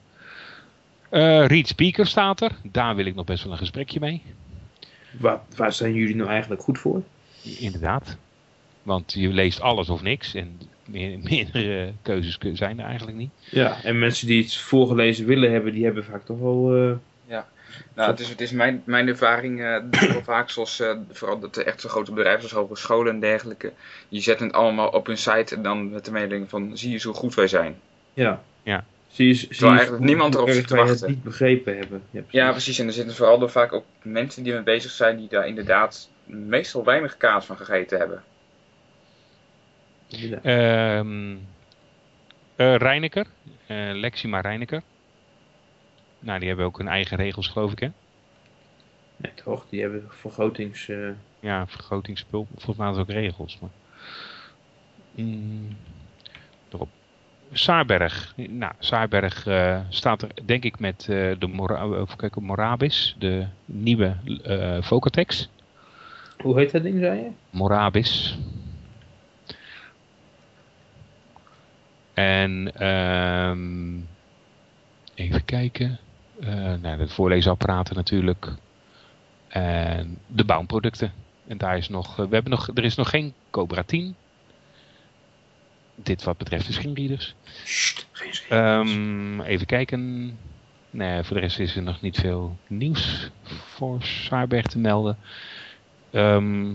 [1.10, 2.52] Eh Reed Speaker staat er.
[2.62, 4.22] Daar wil ik nog best wel een gesprekje mee.
[5.20, 7.02] Waar, waar zijn jullie nou eigenlijk goed voor?
[7.42, 8.16] Inderdaad.
[8.82, 10.34] Want je leest alles of niks.
[10.34, 13.30] En meer, meerdere keuzes zijn er eigenlijk niet.
[13.50, 16.74] Ja, en mensen die iets voorgelezen willen hebben, die hebben vaak toch wel.
[16.74, 16.92] eh,
[17.94, 19.76] Nou, het is, het is mijn, mijn ervaring eh,
[20.22, 23.72] vaak zoals, eh, vooral dat de echt zo grote bedrijven zoals hogescholen en dergelijke,
[24.08, 26.98] die zetten het allemaal op hun site en dan met de mededeling van zie je
[26.98, 27.76] zo goed wij zijn.
[28.14, 28.42] ja.
[28.62, 28.84] Ja.
[29.16, 31.08] Zie je, zie je eigenlijk niemand erop zit te wij het wachten.
[31.08, 32.02] niet begrepen hebben.
[32.10, 32.40] Ja, precies.
[32.40, 32.78] Ja, precies.
[32.78, 36.08] En er zitten vooral door vaak ook mensen die ermee bezig zijn die daar inderdaad
[36.24, 38.22] meestal weinig kaas van gegeten hebben.
[40.08, 40.44] Inderdaad.
[40.44, 41.36] Ehm
[42.56, 43.26] eh, Reineker.
[43.66, 44.82] eh, Lexima Reineker.
[46.18, 47.88] Nou, die hebben ook hun eigen regels, geloof ik, hè?
[49.16, 49.66] Nee, toch?
[49.68, 50.88] Die hebben vergrotings.
[50.88, 51.08] eh,
[51.40, 52.46] Ja, vergrotingsspul.
[52.56, 53.58] Volgens mij ook regels.
[53.60, 53.70] Maar...
[55.14, 55.76] Mm,
[56.72, 56.88] erop.
[57.52, 58.34] Saarberg.
[58.36, 63.46] Nou, Saarberg eh, staat er denk ik met eh, de Mora even kijken, Morabis, de
[63.64, 65.48] nieuwe eh Vocatex.
[66.42, 67.30] Hoe heet dat ding, zei je?
[67.50, 68.38] Morabis.
[72.14, 73.98] En ehm,
[75.14, 75.98] even kijken.
[76.40, 78.52] Eh nou, de voorleesapparaten natuurlijk.
[79.48, 81.12] En de bouwproducten.
[81.46, 84.16] En daar is nog, eh, we hebben nog, er is nog geen Cobra 10.
[85.96, 87.34] Dit wat betreft de screenreaders.
[87.64, 88.50] Sst, geen schrik.
[88.50, 90.32] Ehm, even kijken.
[90.90, 93.30] Nee, voor de rest is er nog niet veel nieuws
[93.74, 95.18] voor Saarberg te melden.
[96.10, 96.74] Ehm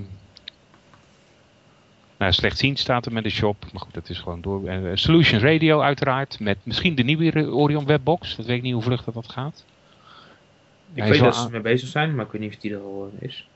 [2.21, 3.65] nou, slechtziend staat er met de shop.
[3.71, 4.67] Maar goed, dat is gewoon door.
[4.67, 6.39] Eh, Solutions Radio uiteraard.
[6.39, 8.35] Met misschien de nieuwe Orion Webbox.
[8.35, 9.65] Dat weet ik niet hoe vlug dat, dat gaat.
[10.93, 12.81] ik hij weet dat ze mee bezig zijn, maar ik weet niet of die er
[12.81, 13.47] al is.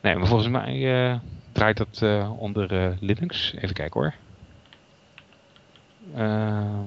[0.00, 1.18] Nee, maar volgens mij eh,
[1.52, 3.54] draait dat eh, onder eh, Linux.
[3.54, 4.14] Even kijken hoor.
[6.16, 6.84] Ehm.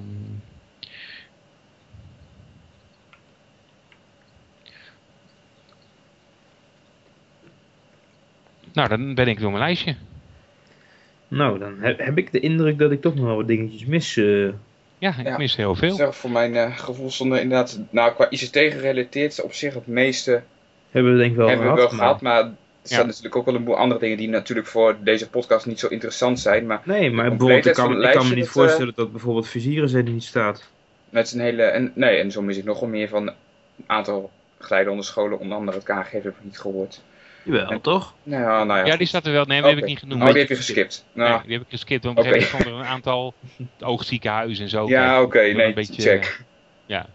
[8.72, 9.94] Nou, dan ben ik door mijn lijstje.
[11.28, 14.16] Nou, dan heb, heb ik de indruk dat ik toch nog wel wat dingetjes mis.
[14.16, 14.48] eh.
[14.98, 15.36] Ja, ik Ja.
[15.36, 15.94] mis heel veel.
[15.94, 20.42] Zeg, voor mijn eh, gevoel stonden inderdaad, nou qua ICT gerelateerd op zich het meeste
[20.90, 21.80] hebben we denk ik wel hebben gehad.
[21.90, 23.06] we wel maar- gehad, maar er zijn Ja.
[23.06, 26.40] natuurlijk ook wel een boel andere dingen die natuurlijk voor deze podcast niet zo interessant
[26.40, 26.66] zijn.
[26.66, 29.48] Maar Nee, maar bijvoorbeeld, ik kan, ik kan me niet dat, eh, voorstellen dat bijvoorbeeld
[29.48, 30.70] vizieren zijn die niet staat.
[31.26, 33.34] is een hele, en, nee, en zo mis ik nogal meer van een
[33.86, 34.30] aantal
[34.90, 37.02] onder scholen, onder andere het KG heb ik niet gehoord.
[37.42, 38.14] Jawel, En- toch?
[38.22, 38.86] Nou, ja, nou ja.
[38.86, 39.44] Ja, die staat er wel.
[39.44, 40.22] Nee, die heb ik niet genoemd.
[40.22, 41.04] Oh, die heb je geskipt.
[41.12, 42.04] Nou, Nee, die heb ik geskipt.
[42.04, 43.34] Want stonden er een aantal
[43.80, 44.88] oogziekenhuizen en zo.
[44.88, 46.40] ja, oké, nee, een beetje, check.
[46.86, 47.06] Ja.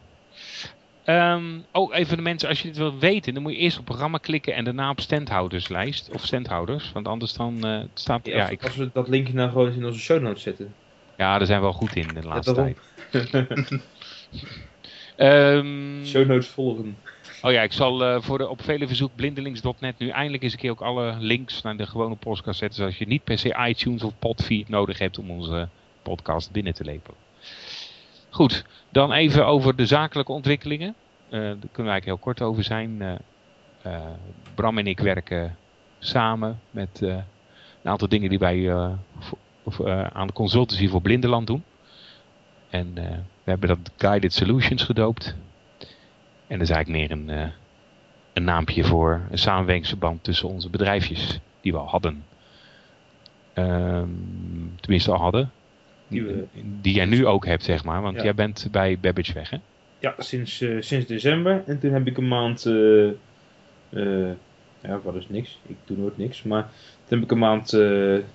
[1.09, 3.85] Ehm, oh, even de mensen, als je dit wilt weten, dan moet je eerst op
[3.85, 6.09] programma klikken en daarna op standhouderslijst.
[6.13, 8.25] Of standhouders, want anders dan eh, staat...
[8.25, 10.73] Ja, Ja, als, ik, als we dat linkje nou gewoon in onze show notes zetten.
[11.17, 12.77] ja, daar zijn we wel goed in de laatste tijd.
[15.15, 16.97] Ehm, show notes volgen.
[17.41, 20.59] Oh ja, ik zal eh, voor de op vele verzoek blindelings.net nu eindelijk eens een
[20.59, 22.79] keer ook alle links naar de gewone podcast zetten.
[22.79, 25.67] Zodat je niet per se iTunes of Podfeed nodig hebt om onze
[26.01, 27.28] podcast binnen te lepelen.
[28.29, 30.95] Goed, dan even over de zakelijke ontwikkelingen.
[31.29, 33.01] Eh, daar kunnen we eigenlijk heel kort over zijn.
[33.01, 33.15] Eh,
[33.81, 34.07] eh,
[34.55, 35.57] Bram en ik werken
[35.99, 37.23] samen met een
[37.91, 38.73] aantal dingen die wij
[40.13, 41.63] aan de consultancy voor Blindeland doen.
[42.69, 42.93] En
[43.43, 45.35] we hebben dat Guided Solutions gedoopt.
[46.47, 47.51] En dat is eigenlijk meer een,
[48.33, 52.25] een naampje voor een samenwerkingsverband tussen onze bedrijfjes die we al hadden.
[53.53, 54.07] Ehm,
[54.79, 55.51] tenminste al hadden.
[56.09, 56.43] Die we-
[56.81, 58.01] die jij nu ook hebt, zeg maar.
[58.01, 58.23] Want Ja.
[58.23, 59.57] jij bent bij Babbage weg, hè?
[59.99, 61.63] Ja, sinds, eh, sinds december.
[61.65, 62.65] En toen heb ik een maand.
[62.65, 63.07] eh,
[63.89, 64.31] eh,
[64.81, 65.59] ja, wat is niks?
[65.67, 66.43] Ik doe nooit niks.
[66.43, 66.61] Maar
[67.07, 67.77] toen heb ik een maand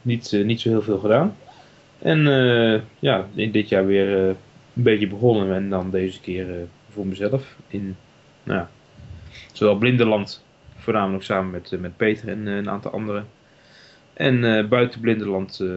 [0.03, 1.37] niet, niet zo heel veel gedaan.
[1.99, 2.19] En
[2.99, 4.37] ja, in dit jaar weer een
[4.73, 5.55] beetje begonnen.
[5.55, 6.47] En dan deze keer
[6.91, 7.57] voor mezelf.
[7.69, 7.97] In,
[8.43, 8.71] nou ja,
[9.53, 10.45] zowel Blindeland,
[10.77, 13.27] voornamelijk samen met, met Peter en een aantal anderen.
[14.13, 15.69] En buiten Blindeland eh,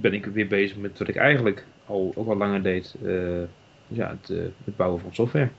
[0.00, 2.94] ben ik weer bezig met wat ik eigenlijk al ook al langer deed.
[3.04, 3.42] eh,
[3.86, 5.50] ja, het, eh, het bouwen van software.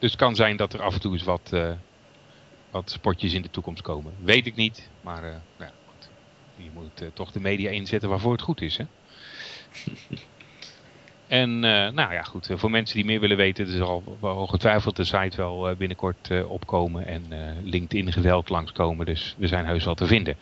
[0.00, 1.72] Dus het kan zijn dat er af en toe eens wat, eh,
[2.70, 4.12] wat spotjes in de toekomst komen.
[4.22, 6.08] Weet ik niet, maar nou ja, goed.
[6.56, 8.76] je moet toch de media inzetten waarvoor het goed is.
[8.76, 8.84] Hè?
[11.30, 12.50] en eh, nou ja, goed.
[12.50, 16.44] eh, Voor mensen die meer willen weten, er zal ongetwijfeld de site wel eh, binnenkort
[16.44, 17.24] opkomen en
[17.62, 19.06] LinkedIn geweld langskomen.
[19.06, 20.36] Dus we zijn heus wel te vinden.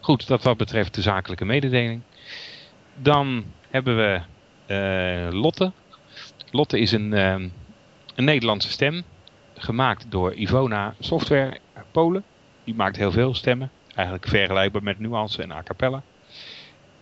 [0.00, 2.00] Goed, dat wat betreft de zakelijke mededeling.
[2.94, 4.20] Dan hebben we
[5.30, 5.72] Lotte.
[6.50, 7.52] Lotte is een, een
[8.24, 9.02] Nederlandse stem,
[9.56, 11.58] gemaakt door Ivona Software
[11.90, 12.24] Polen.
[12.64, 16.02] Die maakt heel veel stemmen, eigenlijk vergelijkbaar met Nuance en A Cappella.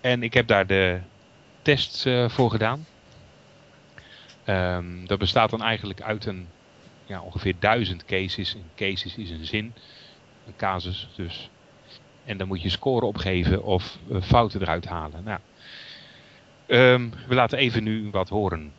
[0.00, 0.98] En ik heb daar de
[1.62, 2.86] tests voor gedaan.
[4.44, 6.48] Ehm, dat bestaat dan eigenlijk uit een
[7.04, 8.54] ja, ongeveer duizend cases.
[8.54, 9.74] Een cases is een zin,
[10.46, 11.50] een casus dus.
[12.24, 15.24] En dan moet je score opgeven of eh, fouten eruit halen.
[15.24, 15.40] Nou,
[16.66, 18.72] ehm, we laten even nu wat horen.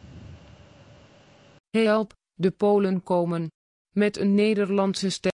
[1.70, 3.48] Help, de Polen komen.
[3.96, 5.32] Met een Nederlandse stem.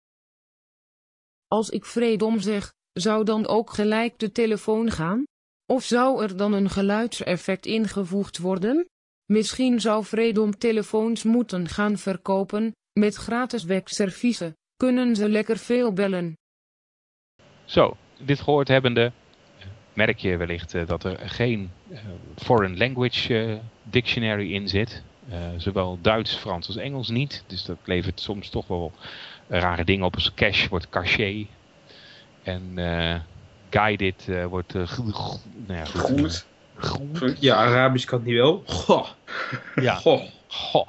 [1.48, 5.24] Als ik vredom zeg, zou dan ook gelijk de telefoon gaan?
[5.66, 8.86] Of zou er dan een geluidseffect ingevoegd worden?
[9.26, 14.56] Misschien zou Vredom telefoons moeten gaan verkopen, met gratis wegserviezen.
[14.76, 16.36] Kunnen ze lekker veel bellen?
[17.64, 19.12] Zo, dit gehoord hebbende
[19.92, 21.98] merk je wellicht eh, dat er geen eh,
[22.36, 25.02] foreign language eh, dictionary in zit.
[25.28, 27.44] Eh, zowel Duits, Frans als Engels niet.
[27.46, 28.92] Dus dat levert soms toch wel
[29.48, 30.14] rare dingen op.
[30.14, 31.46] Als cache wordt caché.
[32.42, 33.20] En eh,
[33.70, 34.72] guided eh, wordt.
[34.72, 36.46] Nou ja, goed.
[37.38, 38.62] Ja, Arabisch kan die wel.
[38.66, 39.06] Goh.
[39.74, 39.94] Ja.
[40.04, 40.22] Goh.
[40.48, 40.88] Goh.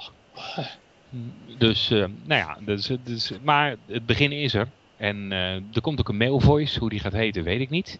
[1.57, 4.67] Dus, eh, nou ja, dus, dus, maar het begin is er.
[4.97, 6.79] En eh, er komt ook een mailvoice.
[6.79, 7.99] Hoe die gaat heten, weet ik niet.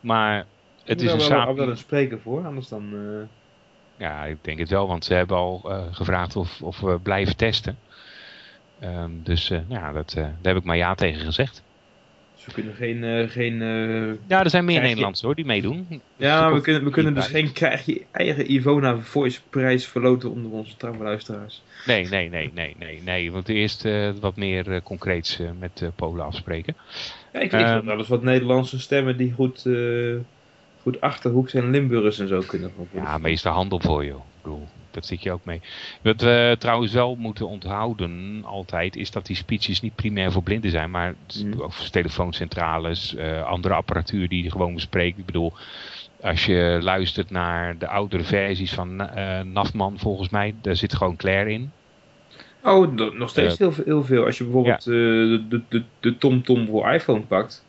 [0.00, 0.46] Maar
[0.84, 1.54] het is een wel, samen...
[1.54, 2.92] wel een spreker voor, anders dan...
[2.92, 3.26] eh,
[4.06, 7.36] Ja, ik denk het wel, want ze hebben al eh, gevraagd of, of we blijven
[7.36, 7.78] testen.
[8.80, 11.62] Ehm, dus eh, nou ja, dat, eh, daar heb ik maar ja tegen gezegd.
[12.44, 13.04] Dus we kunnen geen...
[13.04, 16.02] eh, geen eh, Ja, er zijn meer Nederlanders hoor, die meedoen.
[16.16, 20.50] ja, we kunnen, we kunnen dus geen krijg je eigen Ivona Voice prijs verloten onder
[20.52, 21.62] onze trouwe luisteraars.
[21.86, 23.32] Nee, nee, nee, nee, nee, nee.
[23.32, 26.76] Want eerst eh, wat meer concreets met Polen afspreken.
[27.32, 27.84] Ja, ik weet Ehm.
[27.86, 29.66] wel eens wat Nederlandse stemmen die goed,
[30.82, 34.24] goed Achterhoeks en Limburgers en zo kunnen Ja, meeste handel voor joh.
[34.26, 35.60] Ik bedoel, dat zit je ook mee.
[36.02, 40.70] Wat we trouwens wel moeten onthouden altijd, is dat die speeches niet primair voor blinden
[40.70, 41.60] zijn, maar Mm.
[41.60, 45.18] of telefooncentrales, eh, andere apparatuur die je gewoon bespreekt.
[45.18, 45.52] Ik bedoel,
[46.20, 51.16] als je luistert naar de oudere versies van eh Nafman, volgens mij, daar zit gewoon
[51.16, 51.70] Claire in.
[52.62, 54.24] Oh, nog steeds Eh, heel, veel- heel veel.
[54.24, 57.64] Als je bijvoorbeeld de, de, de, de TomTom voor iPhone pakt,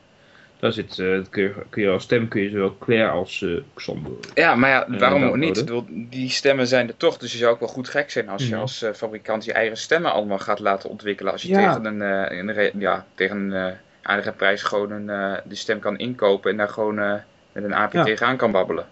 [0.61, 3.49] daar zit, eh, kun, je, kun je als stem kun je zowel Claire als eh
[3.73, 4.11] Xander.
[4.33, 5.53] Ja, maar ja, Eh, waarom ook niet?
[5.53, 8.47] bedoel, Die stemmen zijn er toch, dus je zou ook wel goed gek zijn als
[8.47, 11.31] je als fabrikant je eigen stemmen allemaal gaat laten ontwikkelen.
[11.31, 11.73] Als je Ja.
[11.73, 12.01] tegen een,
[12.49, 16.57] eh, ja, tegen een eh, aardige prijs gewoon een, eh, die stem kan inkopen en
[16.57, 17.13] daar gewoon eh,
[17.51, 18.03] met een Ja.
[18.03, 18.85] tegenaan kan babbelen.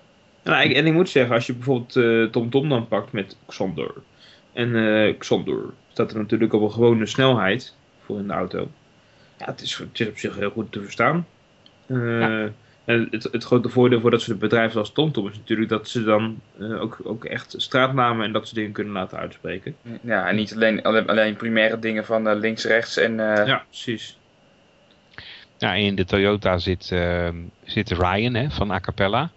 [0.43, 3.91] Nou, ik- en ik moet zeggen, als je bijvoorbeeld eh TomTom dan pakt met Xander.
[4.53, 5.60] En eh Xander
[5.91, 7.73] staat er natuurlijk op een gewone snelheid
[8.05, 8.67] voor in de auto.
[9.38, 11.27] Ja, het is, het is op zich heel goed te verstaan.
[11.89, 12.49] Eh, Ja.
[12.86, 16.04] En het, het grote voordeel voor dat soort bedrijven zoals TomTom is natuurlijk dat ze
[16.04, 19.75] dan eh, ook, ook echt straatnamen en dat soort dingen kunnen laten uitspreken.
[20.02, 23.19] Ja, en niet alleen, alleen, alleen primaire dingen van eh, links, rechts en...
[23.36, 24.17] eh, Ja, precies.
[25.58, 29.32] Ja, in de Toyota zit, ehm, zit Ryan hè, van Acapella.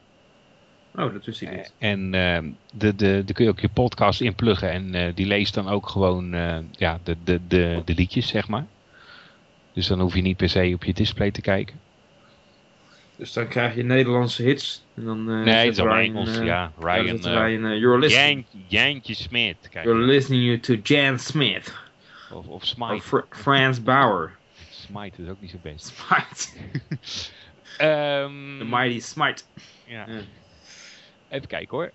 [0.96, 1.72] Oh, dat wist ik niet.
[1.78, 4.70] En ehm, de, de, daar kun je ook je podcast in pluggen.
[4.70, 8.48] En eh, die leest dan ook gewoon eh, ja, de, de, de, de liedjes, zeg
[8.48, 8.66] maar.
[9.72, 11.76] Dus dan hoef je niet per se op je display te kijken.
[13.22, 14.84] Dus dan krijg je Nederlandse hits.
[14.94, 16.38] En dan, eh, nee, het is Ryan, Engels.
[16.38, 17.18] eh, ja, Ryan.
[17.18, 19.56] eh, Ryan, eh, you're, listening, Jan, Jantje Smit.
[19.70, 21.74] Kijk, you're listening to Jan Smith.
[22.30, 23.02] of, of Of Smite.
[23.02, 24.36] Fr- Frans Bauer.
[24.70, 25.86] Smite is ook niet zo best.
[25.96, 26.48] Smite.
[27.78, 29.42] Ehm, The Mighty Smite.
[29.84, 30.04] ja.
[30.08, 30.20] Ja.
[31.28, 31.90] Even kijken hoor.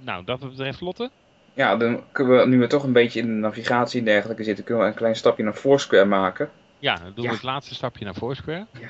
[0.00, 1.10] Nou, dat betreft Lotte.
[1.54, 4.64] Ja, dan kunnen we, nu we toch een beetje in de navigatie en dergelijke zitten,
[4.64, 6.50] kunnen we een klein stapje naar Foursquare maken.
[6.78, 7.28] Ja, dan doen Ja.
[7.30, 8.66] we het laatste stapje naar Foursquare.
[8.80, 8.88] Ja.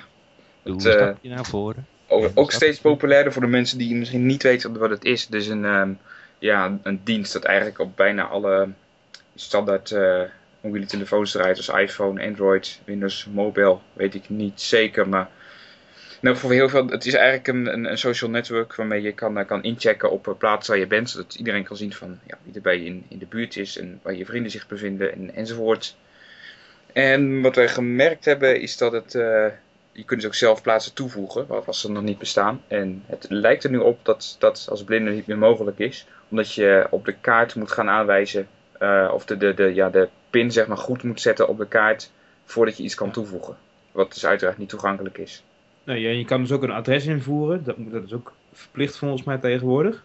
[0.64, 1.86] Het, een eh, stapje naar voren.
[2.34, 5.24] Ook, steeds populairder voor de mensen die misschien niet weten wat het is.
[5.24, 5.92] Het is een, ehm,
[6.38, 8.68] ja, een dienst dat eigenlijk op bijna alle
[9.34, 10.22] standaard eh,
[10.60, 11.56] mobiele telefoons draait.
[11.56, 15.08] Dus iPhone, Android, Windows Mobile, weet ik niet zeker.
[15.08, 15.28] Maar
[16.20, 19.38] nou, voor heel veel, het is eigenlijk een, een, een social network waarmee je kan,
[19.38, 21.10] eh, kan inchecken op plaatsen waar je bent.
[21.10, 23.78] Zodat iedereen kan zien van ja, wie er bij je in, in de buurt is
[23.78, 25.96] en waar je vrienden zich bevinden en, enzovoort.
[26.92, 29.14] En wat wij gemerkt hebben is dat het...
[29.94, 32.62] je kunt dus ook zelf plaatsen toevoegen, wat was er nog niet bestaan.
[32.68, 36.06] En het lijkt er nu op dat dat als blinde niet meer mogelijk is.
[36.28, 40.08] Omdat je op de kaart moet gaan aanwijzen, eh, of de, de, de, ja, de
[40.30, 42.10] pin zeg maar goed moet zetten op de kaart
[42.44, 43.56] voordat je iets kan toevoegen.
[43.92, 45.42] Wat dus uiteraard niet toegankelijk is.
[45.84, 47.64] Nou, ja, je kan dus ook een adres invoeren.
[47.64, 50.04] Dat, dat is ook verplicht volgens mij tegenwoordig.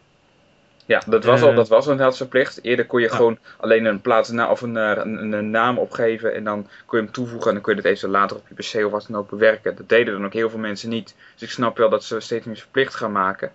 [0.89, 1.55] Ja, dat was, al, Eh.
[1.55, 2.63] dat was inderdaad verplicht.
[2.63, 6.43] Eerder kon je gewoon alleen een plaatsnaam of een, eh, een, een naam opgeven en
[6.43, 8.85] dan kon je hem toevoegen en dan kun je dat even later op je PC
[8.85, 9.75] of wat dan ook bewerken.
[9.75, 11.15] Dat deden dan ook heel veel mensen niet.
[11.33, 13.51] Dus ik snap wel dat ze steeds meer verplicht gaan maken.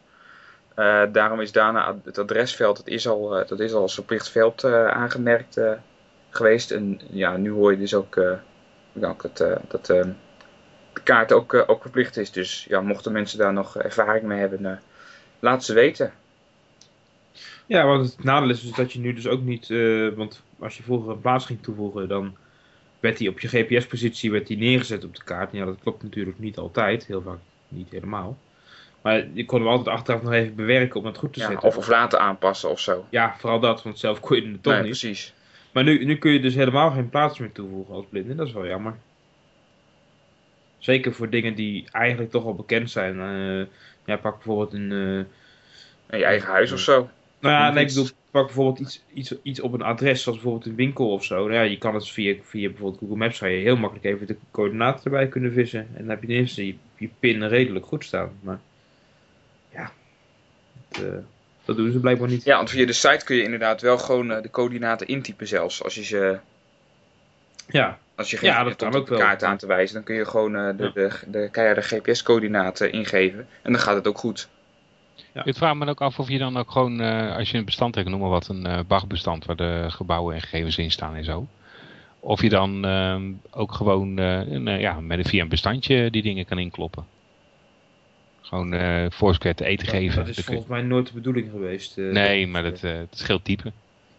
[0.75, 4.64] Eh, daarom is daarna het adresveld, dat is al, dat is al als verplicht veld
[4.64, 5.61] aangemerkt
[6.31, 6.70] geweest.
[6.70, 8.16] En ja, nu hoor je dus ook,
[9.01, 10.12] ook dat, dat de
[11.03, 12.31] kaart ook, ook verplicht is.
[12.31, 14.81] Dus ja, mochten mensen daar nog ervaring mee hebben,
[15.40, 16.12] laat ze weten.
[17.66, 19.70] Ja, want het nadeel is dus dat je nu dus ook niet...
[19.70, 22.37] eh, want als je vroeger een plaats ging toevoegen, dan
[23.00, 25.53] werd die op je GPS-positie werd die neergezet op de kaart.
[25.53, 27.07] En ja, dat klopt natuurlijk niet altijd.
[27.07, 28.38] Heel vaak niet helemaal.
[29.03, 31.68] Maar je kon hem altijd achteraf nog even bewerken om het goed te Ja, zetten.
[31.68, 33.07] of, of laten aanpassen of zo.
[33.11, 34.90] Ja, vooral dat, want zelf kon je het toch Nee, niet.
[34.90, 35.35] precies.
[35.72, 38.35] Maar nu, nu kun je dus helemaal geen plaats meer toevoegen als blinde.
[38.35, 38.94] Dat is wel jammer.
[40.79, 43.20] Zeker voor dingen die eigenlijk toch al bekend zijn.
[43.20, 43.66] Eh,
[44.05, 44.92] ja, pak bijvoorbeeld een...
[44.92, 45.16] eh,
[46.11, 47.09] In je eigen huis of zo.
[47.44, 50.70] Nou ja, nee, ik bedoel, pak bijvoorbeeld iets, iets, iets op een adres, zoals bijvoorbeeld
[50.70, 51.35] een winkel of zo.
[51.37, 54.26] Nou ja, je kan het via, via bijvoorbeeld Google Maps, zou je heel makkelijk even
[54.26, 55.80] de coördinaten erbij kunnen vissen.
[55.80, 58.33] En dan heb je ineens je, je pin redelijk goed staan.
[58.40, 58.61] Maar
[59.72, 59.90] ja,
[60.88, 61.18] het, eh,
[61.64, 62.44] dat doen ze blijkbaar niet.
[62.44, 65.83] Ja, want via de site kun je inderdaad wel gewoon eh, de coördinaten intypen zelfs.
[65.83, 66.38] Als je, ze,
[67.66, 69.20] Ja, als je geen Ja, zin dat hebt kan om ook de wel.
[69.26, 70.90] kaart aan te wijzen, dan kun je gewoon eh, de, Ja.
[70.92, 73.46] de, de, keiharde GPS-coördinaten ingeven.
[73.62, 74.48] En dan gaat het ook goed.
[75.42, 77.94] Ik vraag me ook af of je dan ook gewoon, eh, als je een bestand
[77.94, 81.25] hebt, noem maar wat, een eh BAG-bestand waar de gebouwen en gegevens in staan en
[81.25, 81.47] zo.
[82.20, 86.11] Of je dan ehm, ook gewoon eh, een, eh, ja, met een, via een bestandje
[86.11, 87.05] die dingen kan inkloppen.
[88.40, 90.25] Gewoon eh Foursquare te eten geven.
[90.25, 91.99] dat is volgens mij nooit de bedoeling geweest.
[91.99, 93.73] eh, Nee, maar dat, eh, dat scheelt type.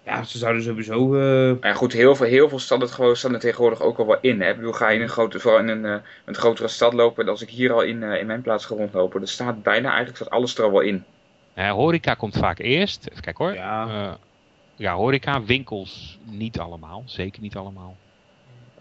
[0.05, 1.15] Ja, ze zouden sowieso...
[1.15, 4.05] eh, ja, goed, heel veel, heel veel staan het gewoon staan er tegenwoordig ook al
[4.07, 4.41] wel in.
[4.41, 4.49] Hè?
[4.49, 7.29] Ik bedoel, ga je in een, grote, vooral in een, eh, een grotere stad lopen,
[7.29, 10.17] als ik hier al in, eh, in mijn plaats ga rondlopen, er staat bijna eigenlijk
[10.17, 11.03] staat alles er al wel in.
[11.53, 13.07] Eh, horeca komt vaak eerst.
[13.09, 13.53] Even kijken hoor.
[13.53, 13.87] Ja.
[13.87, 14.13] Eh,
[14.75, 17.03] ja, horeca, winkels niet allemaal.
[17.05, 17.95] Zeker niet allemaal.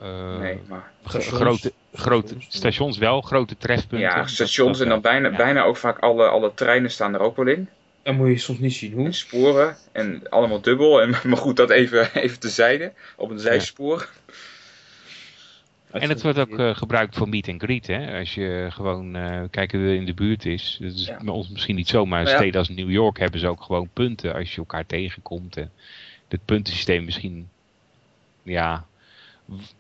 [0.00, 1.28] Eh, nee, maar Stations.
[1.40, 2.98] grote, grote Stations.
[2.98, 3.98] wel, grote trefpunten.
[3.98, 5.36] ja, stations dat en dan bijna, Ja.
[5.36, 7.68] bijna ook vaak alle, alle treinen staan er ook wel in.
[8.04, 9.04] Dan moet je soms niet zien hoe.
[9.04, 11.02] En sporen en allemaal dubbel.
[11.02, 12.92] En, maar goed, dat even, even tezijde.
[13.16, 14.08] Op een zijspoor.
[15.90, 17.86] En het wordt ook eh, gebruikt voor meet and greet.
[17.86, 18.18] Hè?
[18.18, 20.78] Als je gewoon eh, kijken wie er in de buurt is.
[20.80, 21.18] Dat is Ja.
[21.24, 22.36] bij ons misschien niet zo, maar ja.
[22.36, 25.56] steden als New York hebben ze ook gewoon punten als je elkaar tegenkomt.
[25.56, 25.72] En
[26.28, 27.48] het puntensysteem misschien,
[28.42, 28.86] ja,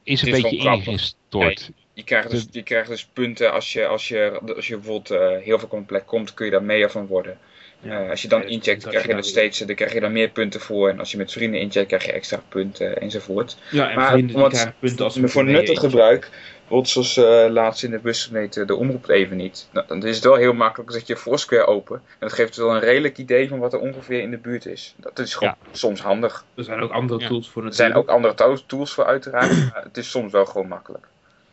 [0.02, 1.70] is een is beetje ingestort.
[1.92, 5.44] Je krijgt dus, je krijgt dus punten als je, als je, als je bijvoorbeeld eh,
[5.44, 7.38] heel veel op een plek komt, kun je daar meer van worden.
[7.84, 8.02] Ja.
[8.04, 9.92] Eh, als je dan Ja, dat- incheckt, dat krijg je er dan steeds dan krijg
[9.92, 10.88] je daar meer punten voor.
[10.88, 13.56] En als je met vrienden incheckt, krijg je extra punten enzovoort.
[13.70, 17.90] Ja, en Maar vrienden krijgen punten als voor nuttig gebruik, bijvoorbeeld zoals eh, laatst in
[17.90, 19.68] de bus gemeten, de omroep even niet.
[19.72, 21.96] Nou, dan is het wel heel makkelijk, dan zet je Foursquare open.
[21.96, 24.94] En dat geeft wel een redelijk idee van wat er ongeveer in de buurt is.
[24.96, 26.44] Dat is gewoon soms handig.
[26.54, 27.28] Er zijn ook andere Ja.
[27.28, 28.18] tools voor Er zijn natuurlijk.
[28.18, 31.06] ook andere to- tools voor uiteraard, maar het is soms wel gewoon makkelijk.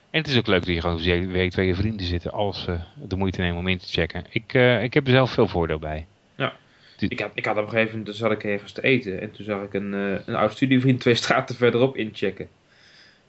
[0.10, 2.78] En het is ook leuk dat je gewoon weet waar je vrienden zitten als ze
[2.96, 4.26] de moeite nemen om in te checken.
[4.30, 6.06] Ik, eh, ik heb er zelf veel voordeel bij.
[7.10, 9.22] Ik had, ik had op een gegeven moment, toen zat ik ergens te eten.
[9.22, 12.50] En toen zag ik een, eh, een oud studievriend twee straten verderop inchecken.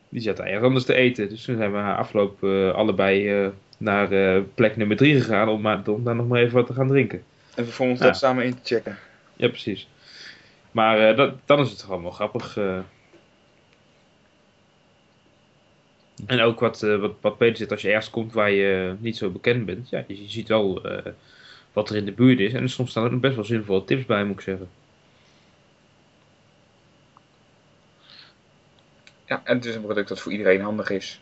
[0.08, 1.28] Die zat ergens anders te eten.
[1.28, 3.48] Dus toen zijn we na afloop eh, allebei eh,
[3.78, 5.48] naar eh, plek nummer drie gegaan.
[5.48, 7.22] Om, maar, om daar nog maar even wat te gaan drinken.
[7.54, 8.06] En vervolgens Ja.
[8.06, 8.96] dat samen in te checken.
[9.36, 9.88] Ja, precies.
[10.70, 12.56] Maar eh, dat, dan is het gewoon wel grappig.
[12.56, 12.78] eh.
[16.26, 19.30] En ook wat, wat, wat beter zit als je ergens komt waar je niet zo
[19.30, 19.88] bekend bent.
[19.88, 21.12] Ja, je, je ziet wel eh,
[21.72, 22.52] wat er in de buurt is.
[22.52, 24.70] En soms staan er ook best wel zinvolle tips bij, moet ik zeggen.
[29.26, 31.20] Ja, en het is een product dat voor iedereen handig is.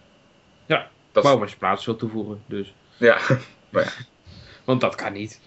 [0.67, 2.43] Ja, Dat maar eens plaats wil toevoegen.
[2.47, 2.73] Dus.
[2.97, 3.19] ja.
[4.65, 5.41] Want dat kan niet.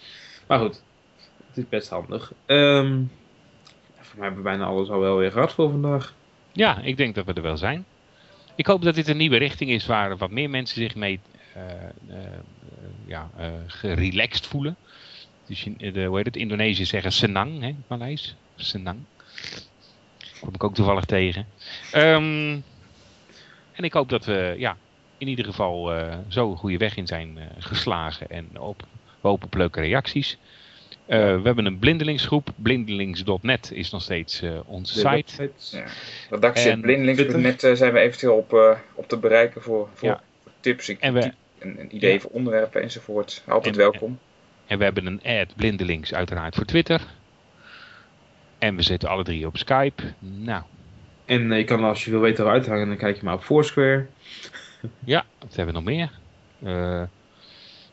[0.46, 0.82] Maar goed,
[1.48, 2.32] het is best handig.
[2.46, 3.02] Ehm
[4.14, 6.14] voor mij hebben we bijna alles al wel weer gehad voor vandaag.
[6.52, 7.84] Ja, ik denk dat we er wel zijn.
[8.54, 11.20] Ik hoop dat dit een nieuwe richting is waar wat meer mensen zich mee
[13.06, 14.76] ja, eh, gerelaxed voelen.
[15.46, 16.36] Dus in de, hoe heet het?
[16.36, 18.36] Indonesië zeggen senang, hè, Maleis.
[18.56, 18.98] Senang.
[20.40, 21.46] Kom ik ook toevallig tegen.
[21.92, 22.58] Ehm,
[23.72, 24.76] en ik hoop dat we ja,
[25.18, 28.28] in ieder geval eh, zo een goede weg in zijn eh, geslagen.
[28.30, 28.82] En op,
[29.20, 30.38] we hopen op leuke reacties.
[31.06, 32.50] Eh, we hebben een blindelingsgroep.
[32.56, 35.50] Blindelings.net is nog steeds eh, onze site.
[35.70, 35.84] Ja.
[36.30, 40.22] Redactie blindelings.net uh, zijn we eventueel op, uh, op te bereiken voor, voor Ja.
[40.60, 41.32] tips en, En we-
[41.64, 42.20] en, en ideeën Ja.
[42.20, 43.42] voor onderwerpen enzovoort.
[43.48, 44.18] Altijd En- welkom.
[44.66, 47.00] En we hebben een ad blindelings uiteraard voor Twitter.
[48.58, 50.02] En we zitten alle drie op Skype.
[50.18, 50.62] Nou,
[51.24, 53.42] En eh, je kan als je wil weten waar uithangen, dan kijk je maar op
[53.44, 54.06] Foursquare.
[55.04, 56.10] ja, wat hebben we nog meer?
[56.62, 57.02] Eh,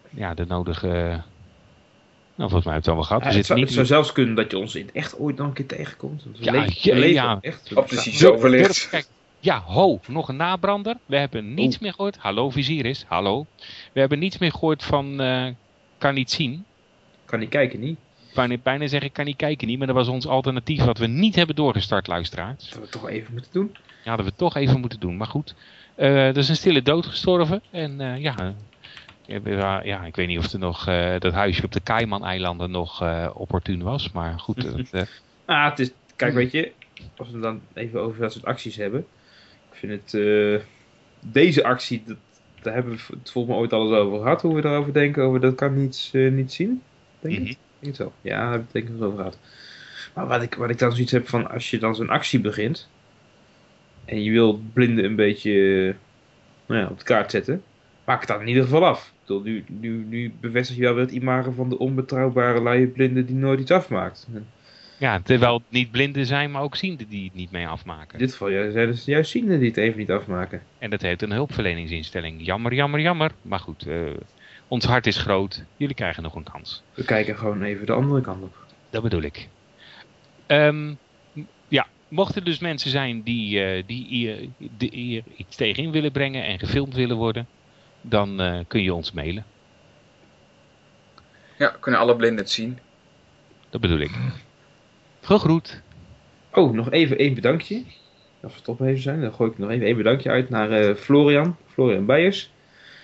[0.09, 0.87] ja, de nodige...
[2.35, 3.23] nou, volgens mij hebben we het al wel gehad.
[3.23, 3.67] Ja, we het, zou, niet...
[3.67, 6.23] het zou zelfs kunnen dat je ons in het echt ooit nog een keer tegenkomt.
[6.23, 7.37] Want we Ja, leven- ja, we leven ja.
[7.41, 7.75] echt.
[7.75, 8.89] Op de wellicht.
[8.89, 9.05] Kijk,
[9.41, 10.95] ja, ho, nog een nabrander.
[11.05, 12.17] We hebben niets meer gehoord.
[12.17, 13.45] Hallo Viziris, hallo.
[13.93, 15.47] We hebben niets meer gehoord van eh,
[15.97, 16.65] kan niet zien.
[17.25, 17.99] Kan niet kijken, niet?
[18.33, 21.07] Bijna, bijna zeg ik kan niet kijken niet, maar dat was ons alternatief wat we
[21.07, 22.69] niet hebben doorgestart, luisteraars.
[22.69, 23.71] Dat we toch even moeten doen.
[24.03, 25.17] Ja, hadden we toch even moeten doen.
[25.17, 25.55] Maar goed,
[25.95, 27.61] eh er is een stille dood gestorven.
[27.71, 28.53] En eh, ja,
[29.25, 30.85] ja, ja, ik weet niet of er nog
[31.19, 34.11] dat huisje op de Cayman-eilanden nog eh, opportun was.
[34.11, 34.61] Maar goed,
[34.91, 35.09] dat,
[35.45, 36.71] Ah, het is, kijk, weet je,
[37.17, 39.05] als we het dan even over dat soort acties hebben.
[39.81, 40.65] Ik vind het, eh,
[41.19, 42.17] deze actie, dat,
[42.61, 44.41] daar hebben we het volgens mij ooit alles over gehad.
[44.41, 46.81] Hoe we erover denken, over dat kan niet, eh, niet zien.
[47.19, 47.41] Denk ik?
[47.41, 47.53] Mhm.
[47.79, 48.13] Denk het wel.
[48.21, 49.37] Ja, daar hebben we het denk ik over gehad.
[50.13, 52.89] Maar wat ik, wat ik dan zoiets heb van, als je dan zo'n actie begint.
[54.05, 55.51] En je wil blinden een beetje
[56.65, 57.63] nou ja, op de kaart zetten.
[58.05, 59.07] Maak het dan in ieder geval af.
[59.07, 62.87] Ik bedoel, nu, nu, nu bevestig je wel weer het imago van de onbetrouwbare luie
[62.87, 64.27] blinde die nooit iets afmaakt.
[65.01, 68.13] Ja, terwijl het niet blinden zijn, maar ook zienden die het niet mee afmaken.
[68.13, 70.61] In dit geval ja, zijn het juist zienden die het even niet afmaken.
[70.77, 72.45] En dat heet een hulpverleningsinstelling.
[72.45, 73.31] Jammer, jammer, jammer.
[73.41, 73.99] Maar goed, eh,
[74.67, 75.63] ons hart is groot.
[75.77, 76.83] Jullie krijgen nog een kans.
[76.93, 78.55] We kijken gewoon even de andere kant op.
[78.89, 79.47] Dat bedoel ik.
[80.45, 80.93] Ehm,
[81.67, 86.11] ja, mochten er dus mensen zijn die, eh, die hier, die hier iets tegenin willen
[86.11, 87.47] brengen en gefilmd willen worden,
[88.01, 89.45] dan eh, kun je ons mailen.
[91.57, 92.79] Ja, kunnen alle blinden het zien.
[93.69, 94.11] Dat bedoel ik.
[95.21, 95.81] Gegroet.
[96.53, 97.83] Oh, nog even één bedankje.
[98.41, 100.95] Als we toch even zijn, dan gooi ik nog even één bedankje uit naar eh,
[100.95, 101.55] Florian.
[101.67, 102.51] Florian Beijers.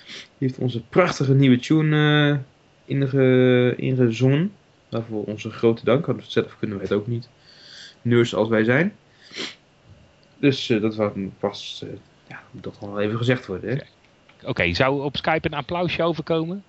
[0.05, 2.39] Die heeft onze prachtige nieuwe tune
[2.85, 4.51] inge, ingezongen.
[4.89, 7.29] Daarvoor onze grote dank, want zelf kunnen wij het ook niet.
[8.01, 8.95] Nerds als wij zijn.
[10.39, 11.85] Dus eh, dat was pas,
[12.27, 13.69] ja, moet dat gewoon wel even gezegd worden.
[13.69, 13.83] Hè?
[14.47, 16.63] Oké, zou op Skype een applausje overkomen?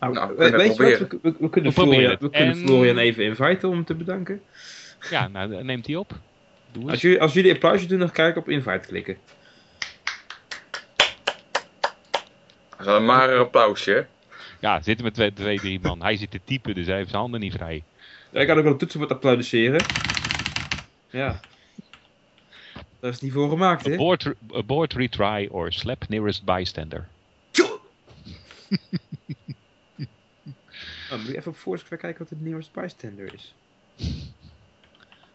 [0.00, 0.98] Nou, Nou, we weet je wat?
[1.10, 2.20] We, we- we kunnen, Florian, het.
[2.20, 4.42] we kunnen En- Florian even inviten om hem te bedanken.
[5.10, 6.18] Ja, nou neemt hij op.
[6.72, 6.90] Doe eens.
[6.90, 9.16] Als jullie, als jullie applausje doen, dan ga ik op invite klikken.
[12.70, 13.90] Dat is wel een mager applausje.
[13.92, 14.02] hè?
[14.60, 16.02] Ja, zitten met twee, twee, drie man.
[16.02, 17.82] Hij zit te typen, dus hij heeft zijn handen niet vrij.
[18.30, 19.84] Ja, ik kan ook wel een toetsenbord applaudisseren.
[21.10, 21.40] Ja.
[23.00, 23.92] Daar is het niet voor gemaakt, hè?
[23.92, 27.08] Abort, abort retry or slap nearest bystander.
[31.14, 33.54] Oh, moet je even op Foursquare kijken wat de nearest bystander is.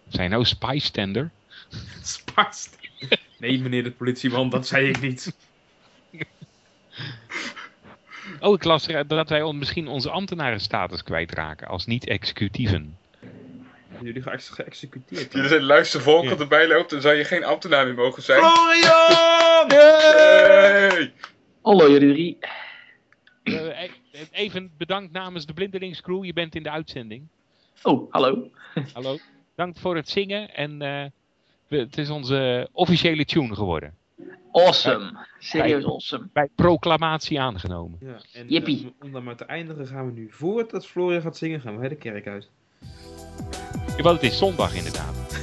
[0.07, 1.29] Zijn nou spystander?
[2.35, 2.87] Bystander?
[3.37, 5.33] Nee, meneer de politieman, dat zei ik niet.
[8.39, 12.97] Oh, ik las er- dat wij misschien onze ambtenarenstatus kwijtraken als niet-executieven.
[14.01, 15.33] Jullie gaan geëxecuteerd.
[15.33, 16.29] Jullie zijn luistervolk Ja.
[16.29, 18.39] dat erbij loopt, dan zou je geen ambtenaar meer mogen zijn.
[18.43, 19.69] Florian!
[19.71, 21.13] Hey!
[21.61, 22.37] Hallo jullie
[23.43, 23.77] drie.
[24.31, 26.23] Even bedankt namens de Blindelingscrew.
[26.25, 27.27] Je bent in de uitzending.
[27.83, 28.49] Oh, hallo.
[28.93, 29.17] Hallo.
[29.55, 30.55] Dank voor het zingen.
[30.55, 31.05] En eh,
[31.67, 33.93] we- het is onze officiële tune geworden.
[34.51, 35.17] Awesome.
[35.39, 36.27] Serieus awesome.
[36.33, 37.97] Bij proclamatie aangenomen.
[38.01, 38.79] Ja, en Jippie.
[38.99, 41.89] eh, om- dan maar te eindigen gaan we nu, voordat Florian gaat zingen, gaan wij
[41.89, 42.49] de kerk uit.
[43.97, 45.39] Ja, want het is zondag inderdaad.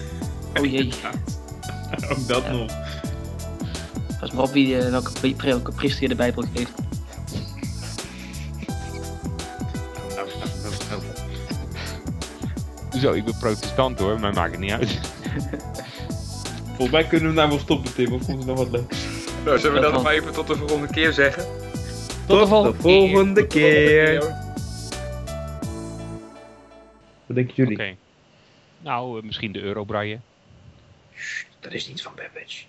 [0.59, 0.87] Oh jee.
[2.11, 2.53] Ook dat Ja.
[2.53, 2.67] nog.
[4.21, 6.86] Pas maar op wie, eh, welke, welke priester je de Bijbel geeft.
[13.01, 15.01] Zo, ik ben protestant hoor, maar maakt het niet uit.
[16.67, 18.13] Volgens mij kunnen we nou wel stoppen, Tim.
[18.13, 18.95] Of vond je nog wat leuk?
[19.45, 21.43] Nou, zullen we Dat dat maar even tot de volgende keer zeggen?
[22.27, 24.21] Tot de volgende volgende keer.
[27.27, 27.77] Wat denken jullie?
[27.77, 27.97] Oké.
[28.81, 30.19] Nou, eh, misschien de eurobraille.
[31.61, 32.65] Dat is niet van Babbage.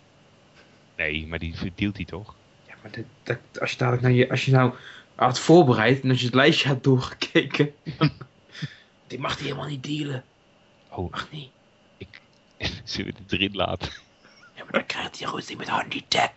[0.97, 2.35] Nee, maar die verdeelt hij toch?
[2.67, 2.91] Ja, maar
[3.23, 4.73] dat, als je dadelijk naar je, als je nou
[5.15, 7.73] had voorbereid en als je het lijstje had doorgekeken,
[9.07, 10.23] die mag die helemaal niet dealen.
[10.89, 11.51] Oh, Mag niet.
[12.83, 13.91] zullen we het erin laten?
[14.55, 16.31] Ja, maar dan krijgt hij ruzie met Handy Tech.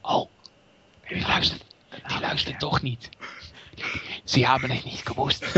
[0.00, 0.30] Oh,
[1.08, 1.64] die luistert,
[2.06, 3.08] die luistert toch niet.
[4.24, 5.52] Ze hebben het niet gewusst.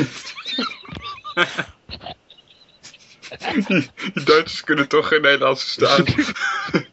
[4.15, 6.05] Die Duitsers kunnen toch geen Nederlands verstaan.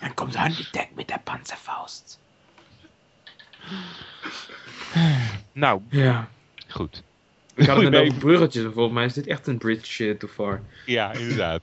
[0.00, 2.18] Dan komt Handy Tech met de panzerfaust.
[5.52, 6.28] Nou, Ja.
[6.68, 7.02] goed.
[7.58, 8.06] We hadden het Nee.
[8.06, 10.60] over bruggetjes en volgens mij is dit echt een bridge too far.
[10.86, 11.60] Ja, inderdaad.